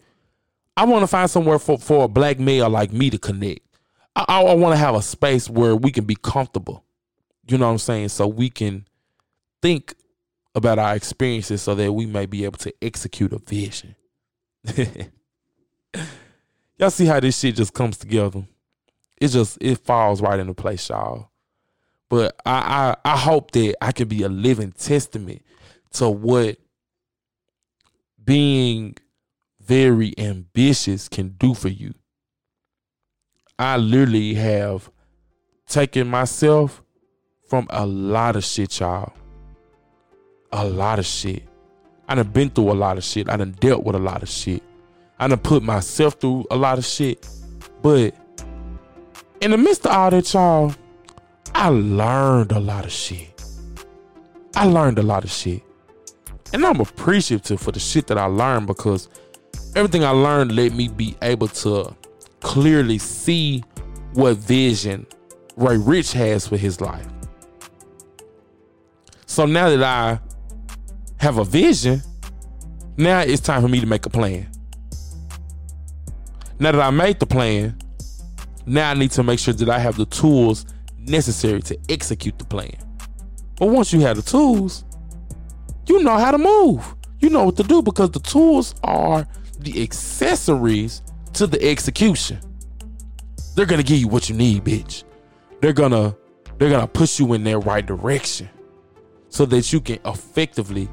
I 0.76 0.86
want 0.86 1.02
to 1.02 1.08
find 1.08 1.30
somewhere 1.30 1.58
for, 1.58 1.80
for 1.80 2.06
a 2.06 2.08
black 2.08 2.40
male 2.40 2.70
like 2.70 2.92
me 2.92 3.10
to 3.10 3.18
connect. 3.18 3.62
I, 4.16 4.26
I, 4.28 4.42
I 4.44 4.54
want 4.54 4.74
to 4.74 4.78
have 4.78 4.96
a 4.96 5.02
space 5.02 5.50
where 5.50 5.76
we 5.76 5.92
can 5.92 6.06
be 6.06 6.16
comfortable. 6.16 6.84
You 7.48 7.58
know 7.58 7.66
what 7.66 7.72
I'm 7.72 7.78
saying? 7.80 8.10
So 8.10 8.28
we 8.28 8.50
can 8.50 8.86
think 9.62 9.96
about 10.58 10.80
our 10.80 10.96
experiences 10.96 11.62
so 11.62 11.76
that 11.76 11.94
we 11.94 12.08
may 12.08 12.26
be 12.26 12.44
able 12.44 12.58
to 12.58 12.74
execute 12.82 13.32
a 13.32 13.38
vision. 13.38 13.96
y'all 16.78 16.90
see 16.90 17.06
how 17.06 17.20
this 17.20 17.38
shit 17.38 17.56
just 17.56 17.76
comes 17.76 17.98
together? 17.98 18.44
It 19.22 19.28
just 19.30 19.60
it 19.62 19.78
falls 19.86 20.20
right 20.20 20.40
into 20.40 20.56
place, 20.56 20.90
y'all. 20.90 21.30
But 22.10 22.36
I, 22.46 22.96
I 23.06 23.14
I 23.14 23.18
hope 23.18 23.52
that 23.52 23.76
I 23.82 23.92
can 23.92 24.08
be 24.08 24.24
a 24.24 24.30
living 24.30 24.72
testament 24.72 25.44
to 25.92 26.10
what 26.10 26.58
being 28.24 28.96
very 29.62 30.14
ambitious 30.18 31.08
can 31.08 31.30
do 31.38 31.54
for 31.54 31.70
you. 31.70 31.94
I 33.60 33.78
literally 33.78 34.34
have 34.36 34.90
taken 35.68 36.08
myself 36.08 36.82
from 37.48 37.68
a 37.70 37.86
lot 37.86 38.36
of 38.36 38.44
shit, 38.44 38.80
y'all. 38.80 39.14
A 40.60 40.66
lot 40.66 40.98
of 40.98 41.06
shit. 41.06 41.44
I 42.08 42.16
done 42.16 42.30
been 42.30 42.50
through 42.50 42.72
a 42.72 42.74
lot 42.74 42.98
of 42.98 43.04
shit. 43.04 43.30
I 43.30 43.38
done 43.38 43.56
dealt 43.60 43.84
with 43.84 43.96
a 43.96 44.00
lot 44.00 44.24
of 44.24 44.30
shit. 44.30 44.64
I 45.20 45.28
done 45.28 45.38
put 45.38 45.62
myself 45.62 46.16
through 46.16 46.48
a 46.50 46.56
lot 46.56 46.80
of 46.80 46.86
shit. 46.86 47.30
But 47.84 48.16
in 49.40 49.52
the 49.52 49.58
midst 49.58 49.86
of 49.86 49.92
all 49.92 50.10
that, 50.10 50.34
y'all, 50.34 50.74
I 51.54 51.70
learned 51.70 52.54
a 52.54 52.60
lot 52.60 52.86
of 52.86 52.92
shit. 52.92 53.40
I 54.56 54.66
learned 54.66 54.98
a 54.98 55.04
lot 55.04 55.24
of 55.24 55.30
shit. 55.30 55.62
And 56.54 56.66
I'm 56.66 56.80
appreciative 56.80 57.62
for 57.62 57.72
the 57.72 57.80
shit 57.80 58.08
that 58.08 58.18
I 58.18 58.26
learned 58.26 58.66
because 58.66 59.10
everything 59.76 60.04
I 60.04 60.10
learned 60.10 60.56
let 60.56 60.74
me 60.74 60.88
be 60.88 61.16
able 61.22 61.50
to 61.50 61.96
clearly 62.40 62.98
see 62.98 63.64
what 64.14 64.38
vision 64.38 65.06
Ray 65.56 65.78
Rich 65.78 66.14
has 66.14 66.48
for 66.48 66.58
his 66.58 66.82
life. 66.82 67.08
So 69.28 69.46
now 69.46 69.70
that 69.70 69.84
I 69.84 70.20
have 71.20 71.38
a 71.38 71.44
vision, 71.44 72.02
now 72.98 73.20
it's 73.20 73.42
time 73.42 73.62
for 73.62 73.68
me 73.68 73.80
to 73.80 73.86
make 73.86 74.06
a 74.06 74.10
plan. 74.10 74.50
Now 76.60 76.72
that 76.72 76.82
I 76.82 76.90
made 76.90 77.20
the 77.20 77.26
plan, 77.26 77.78
now 78.66 78.92
I 78.92 78.94
need 78.94 79.12
to 79.12 79.24
make 79.24 79.40
sure 79.40 79.54
that 79.54 79.70
I 79.70 79.80
have 79.80 79.96
the 79.98 80.06
tools 80.06 80.66
necessary 80.98 81.62
to 81.62 81.78
execute 81.90 82.38
the 82.38 82.46
plan. 82.46 82.76
But 83.58 83.68
once 83.68 83.94
you 83.94 84.02
have 84.02 84.18
the 84.18 84.24
tools, 84.24 84.84
you 85.88 86.04
know 86.04 86.18
how 86.18 86.32
to 86.32 86.38
move. 86.38 86.96
You 87.20 87.30
know 87.30 87.46
what 87.46 87.58
to 87.58 87.64
do 87.64 87.82
because 87.82 88.12
the 88.12 88.20
tools 88.20 88.76
are 88.84 89.28
the 89.60 89.82
accessories 89.82 91.02
to 91.34 91.48
the 91.48 91.64
execution. 91.64 92.40
They're 93.56 93.66
gonna 93.66 93.84
give 93.84 93.98
you 93.98 94.08
what 94.08 94.30
you 94.30 94.36
need, 94.36 94.64
bitch. 94.64 95.04
They're 95.62 95.74
gonna 95.74 96.16
they're 96.58 96.70
gonna 96.70 96.88
push 96.88 97.20
you 97.20 97.34
in 97.34 97.44
their 97.44 97.60
right 97.60 97.86
direction 97.86 98.50
so 99.30 99.46
that 99.46 99.72
you 99.74 99.82
can 99.82 100.00
effectively 100.06 100.88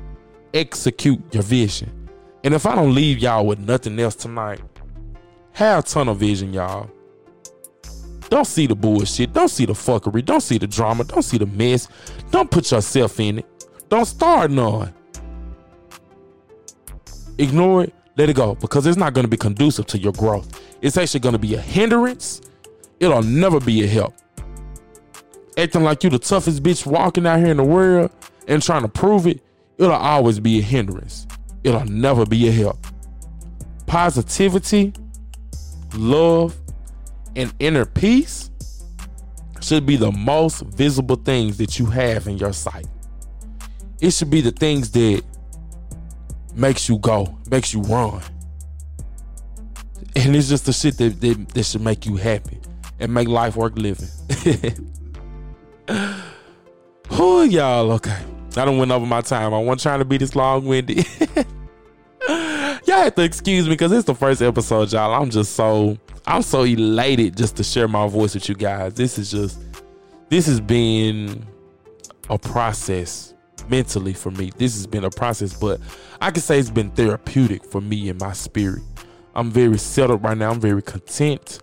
execute 0.54 1.20
your 1.34 1.42
vision. 1.42 2.08
And 2.44 2.54
if 2.54 2.64
I 2.64 2.74
don't 2.74 2.94
leave 2.94 3.18
y'all 3.18 3.44
with 3.44 3.58
nothing 3.58 3.98
else 3.98 4.14
tonight, 4.14 4.60
have 5.52 5.84
tunnel 5.84 6.14
vision, 6.14 6.54
y'all. 6.54 6.90
Don't 8.30 8.46
see 8.46 8.66
the 8.66 8.74
bullshit. 8.74 9.32
Don't 9.32 9.48
see 9.48 9.66
the 9.66 9.74
fuckery. 9.74 10.24
Don't 10.24 10.40
see 10.40 10.58
the 10.58 10.66
drama. 10.66 11.04
Don't 11.04 11.22
see 11.22 11.38
the 11.38 11.46
mess. 11.46 11.88
Don't 12.30 12.50
put 12.50 12.70
yourself 12.70 13.20
in 13.20 13.40
it. 13.40 13.46
Don't 13.88 14.06
start 14.06 14.50
none. 14.50 14.92
Ignore 17.38 17.84
it. 17.84 17.94
Let 18.16 18.30
it 18.30 18.36
go 18.36 18.54
because 18.54 18.86
it's 18.86 18.96
not 18.96 19.12
going 19.12 19.24
to 19.24 19.28
be 19.28 19.36
conducive 19.36 19.86
to 19.86 19.98
your 19.98 20.12
growth. 20.12 20.60
It's 20.80 20.96
actually 20.96 21.20
going 21.20 21.34
to 21.34 21.38
be 21.38 21.54
a 21.54 21.60
hindrance. 21.60 22.40
It'll 23.00 23.22
never 23.22 23.60
be 23.60 23.84
a 23.84 23.86
help. 23.86 24.14
Acting 25.56 25.82
like 25.82 26.02
you 26.04 26.10
the 26.10 26.18
toughest 26.18 26.62
bitch 26.62 26.86
walking 26.86 27.26
out 27.26 27.38
here 27.38 27.50
in 27.50 27.56
the 27.56 27.64
world 27.64 28.10
and 28.48 28.62
trying 28.62 28.82
to 28.82 28.88
prove 28.88 29.26
it, 29.26 29.40
it'll 29.78 29.92
always 29.92 30.40
be 30.40 30.58
a 30.58 30.62
hindrance. 30.62 31.26
It'll 31.62 31.84
never 31.84 32.26
be 32.26 32.48
a 32.48 32.52
help. 32.52 32.86
Positivity, 33.86 34.92
love, 35.94 36.56
and 37.36 37.52
inner 37.58 37.84
peace 37.84 38.50
should 39.60 39.86
be 39.86 39.96
the 39.96 40.12
most 40.12 40.62
visible 40.62 41.16
things 41.16 41.56
that 41.58 41.78
you 41.78 41.86
have 41.86 42.26
in 42.26 42.36
your 42.36 42.52
sight. 42.52 42.86
It 44.00 44.12
should 44.12 44.30
be 44.30 44.40
the 44.40 44.50
things 44.50 44.90
that 44.90 45.22
makes 46.54 46.88
you 46.88 46.98
go, 46.98 47.38
makes 47.50 47.72
you 47.72 47.80
run. 47.82 48.20
And 50.16 50.36
it's 50.36 50.48
just 50.48 50.66
the 50.66 50.72
shit 50.72 50.98
that, 50.98 51.20
that, 51.20 51.48
that 51.48 51.62
should 51.64 51.80
make 51.80 52.06
you 52.06 52.16
happy 52.16 52.60
and 53.00 53.12
make 53.12 53.28
life 53.28 53.56
worth 53.56 53.76
living. 53.76 54.08
Who 57.08 57.42
y'all? 57.44 57.92
Okay. 57.92 58.22
I 58.56 58.64
don't 58.64 58.78
went 58.78 58.90
over 58.90 59.06
my 59.06 59.20
time. 59.20 59.52
I 59.52 59.58
wasn't 59.58 59.82
trying 59.82 59.98
to 59.98 60.04
be 60.04 60.18
this 60.18 60.36
long 60.36 60.64
winded. 60.64 61.06
y'all 62.28 63.02
have 63.02 63.14
to 63.14 63.22
excuse 63.22 63.64
me 63.66 63.70
because 63.70 63.92
it's 63.92 64.04
the 64.04 64.14
first 64.14 64.42
episode, 64.42 64.92
y'all. 64.92 65.14
I'm 65.14 65.30
just 65.30 65.54
so 65.54 65.98
I'm 66.26 66.42
so 66.42 66.62
elated 66.62 67.36
just 67.36 67.56
to 67.56 67.64
share 67.64 67.88
my 67.88 68.06
voice 68.06 68.34
with 68.34 68.48
you 68.48 68.54
guys. 68.54 68.94
This 68.94 69.18
is 69.18 69.30
just 69.30 69.60
this 70.28 70.46
has 70.46 70.60
been 70.60 71.44
a 72.30 72.38
process 72.38 73.34
mentally 73.68 74.12
for 74.12 74.30
me. 74.30 74.50
This 74.56 74.74
has 74.74 74.86
been 74.86 75.04
a 75.04 75.10
process, 75.10 75.58
but 75.58 75.80
I 76.20 76.30
can 76.30 76.42
say 76.42 76.58
it's 76.58 76.70
been 76.70 76.90
therapeutic 76.90 77.64
for 77.64 77.80
me 77.80 78.08
and 78.08 78.20
my 78.20 78.32
spirit. 78.32 78.82
I'm 79.34 79.50
very 79.50 79.78
settled 79.78 80.22
right 80.22 80.36
now. 80.36 80.50
I'm 80.50 80.60
very 80.60 80.82
content. 80.82 81.60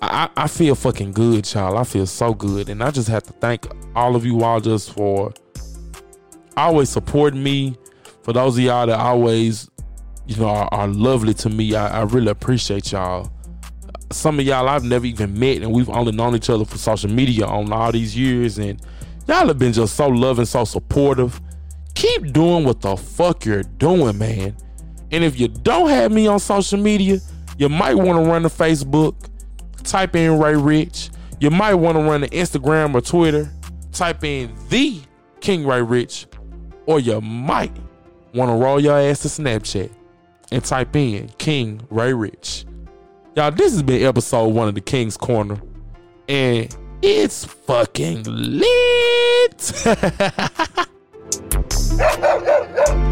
I, 0.00 0.28
I 0.36 0.46
feel 0.46 0.74
fucking 0.74 1.12
good, 1.12 1.52
y'all. 1.52 1.76
I 1.76 1.84
feel 1.84 2.06
so 2.06 2.34
good. 2.34 2.68
And 2.68 2.82
I 2.82 2.90
just 2.90 3.08
have 3.08 3.24
to 3.24 3.32
thank 3.34 3.66
all 3.96 4.14
of 4.14 4.24
you 4.24 4.42
all 4.42 4.60
just 4.60 4.92
for 4.92 5.32
always 6.58 6.88
supporting 6.90 7.42
me. 7.42 7.76
For 8.22 8.32
those 8.32 8.58
of 8.58 8.64
y'all 8.64 8.86
that 8.86 8.98
always, 8.98 9.70
you 10.26 10.36
know, 10.36 10.48
are, 10.48 10.68
are 10.72 10.88
lovely 10.88 11.32
to 11.34 11.48
me, 11.48 11.74
I, 11.74 12.00
I 12.00 12.02
really 12.02 12.28
appreciate 12.28 12.92
y'all. 12.92 13.30
Some 14.10 14.38
of 14.38 14.46
y'all 14.46 14.68
I've 14.68 14.84
never 14.84 15.06
even 15.06 15.38
met, 15.38 15.62
and 15.62 15.72
we've 15.72 15.88
only 15.88 16.12
known 16.12 16.34
each 16.34 16.50
other 16.50 16.64
for 16.64 16.78
social 16.78 17.10
media 17.10 17.46
on 17.46 17.72
all 17.72 17.92
these 17.92 18.16
years. 18.16 18.58
And 18.58 18.80
y'all 19.26 19.46
have 19.46 19.58
been 19.58 19.72
just 19.72 19.94
so 19.94 20.08
loving, 20.08 20.44
so 20.44 20.64
supportive. 20.64 21.40
Keep 21.94 22.32
doing 22.32 22.64
what 22.64 22.80
the 22.80 22.96
fuck 22.96 23.44
you're 23.44 23.62
doing, 23.62 24.18
man. 24.18 24.56
And 25.10 25.24
if 25.24 25.38
you 25.38 25.48
don't 25.48 25.88
have 25.88 26.12
me 26.12 26.26
on 26.26 26.38
social 26.38 26.78
media, 26.78 27.18
you 27.56 27.68
might 27.68 27.94
want 27.94 28.22
to 28.22 28.30
run 28.30 28.42
to 28.42 28.48
Facebook, 28.48 29.14
type 29.84 30.14
in 30.14 30.38
Ray 30.38 30.54
Rich. 30.54 31.10
You 31.40 31.50
might 31.50 31.74
want 31.74 31.96
to 31.96 32.02
run 32.02 32.20
to 32.22 32.28
Instagram 32.28 32.94
or 32.94 33.00
Twitter, 33.00 33.50
type 33.92 34.24
in 34.24 34.54
the 34.68 35.00
King 35.40 35.66
Ray 35.66 35.82
Rich, 35.82 36.26
or 36.88 36.98
you 36.98 37.20
might 37.20 37.70
want 38.34 38.48
to 38.48 38.54
roll 38.54 38.80
your 38.80 38.98
ass 38.98 39.20
to 39.20 39.28
Snapchat 39.28 39.90
and 40.50 40.64
type 40.64 40.96
in 40.96 41.28
King 41.36 41.82
Ray 41.90 42.14
Rich. 42.14 42.64
Y'all, 43.36 43.50
this 43.50 43.72
has 43.72 43.82
been 43.82 44.02
episode 44.02 44.48
one 44.48 44.68
of 44.68 44.74
the 44.74 44.80
King's 44.80 45.18
Korner, 45.18 45.60
and 46.28 46.74
it's 47.02 47.44
fucking 47.44 48.24
lit. 48.24 48.64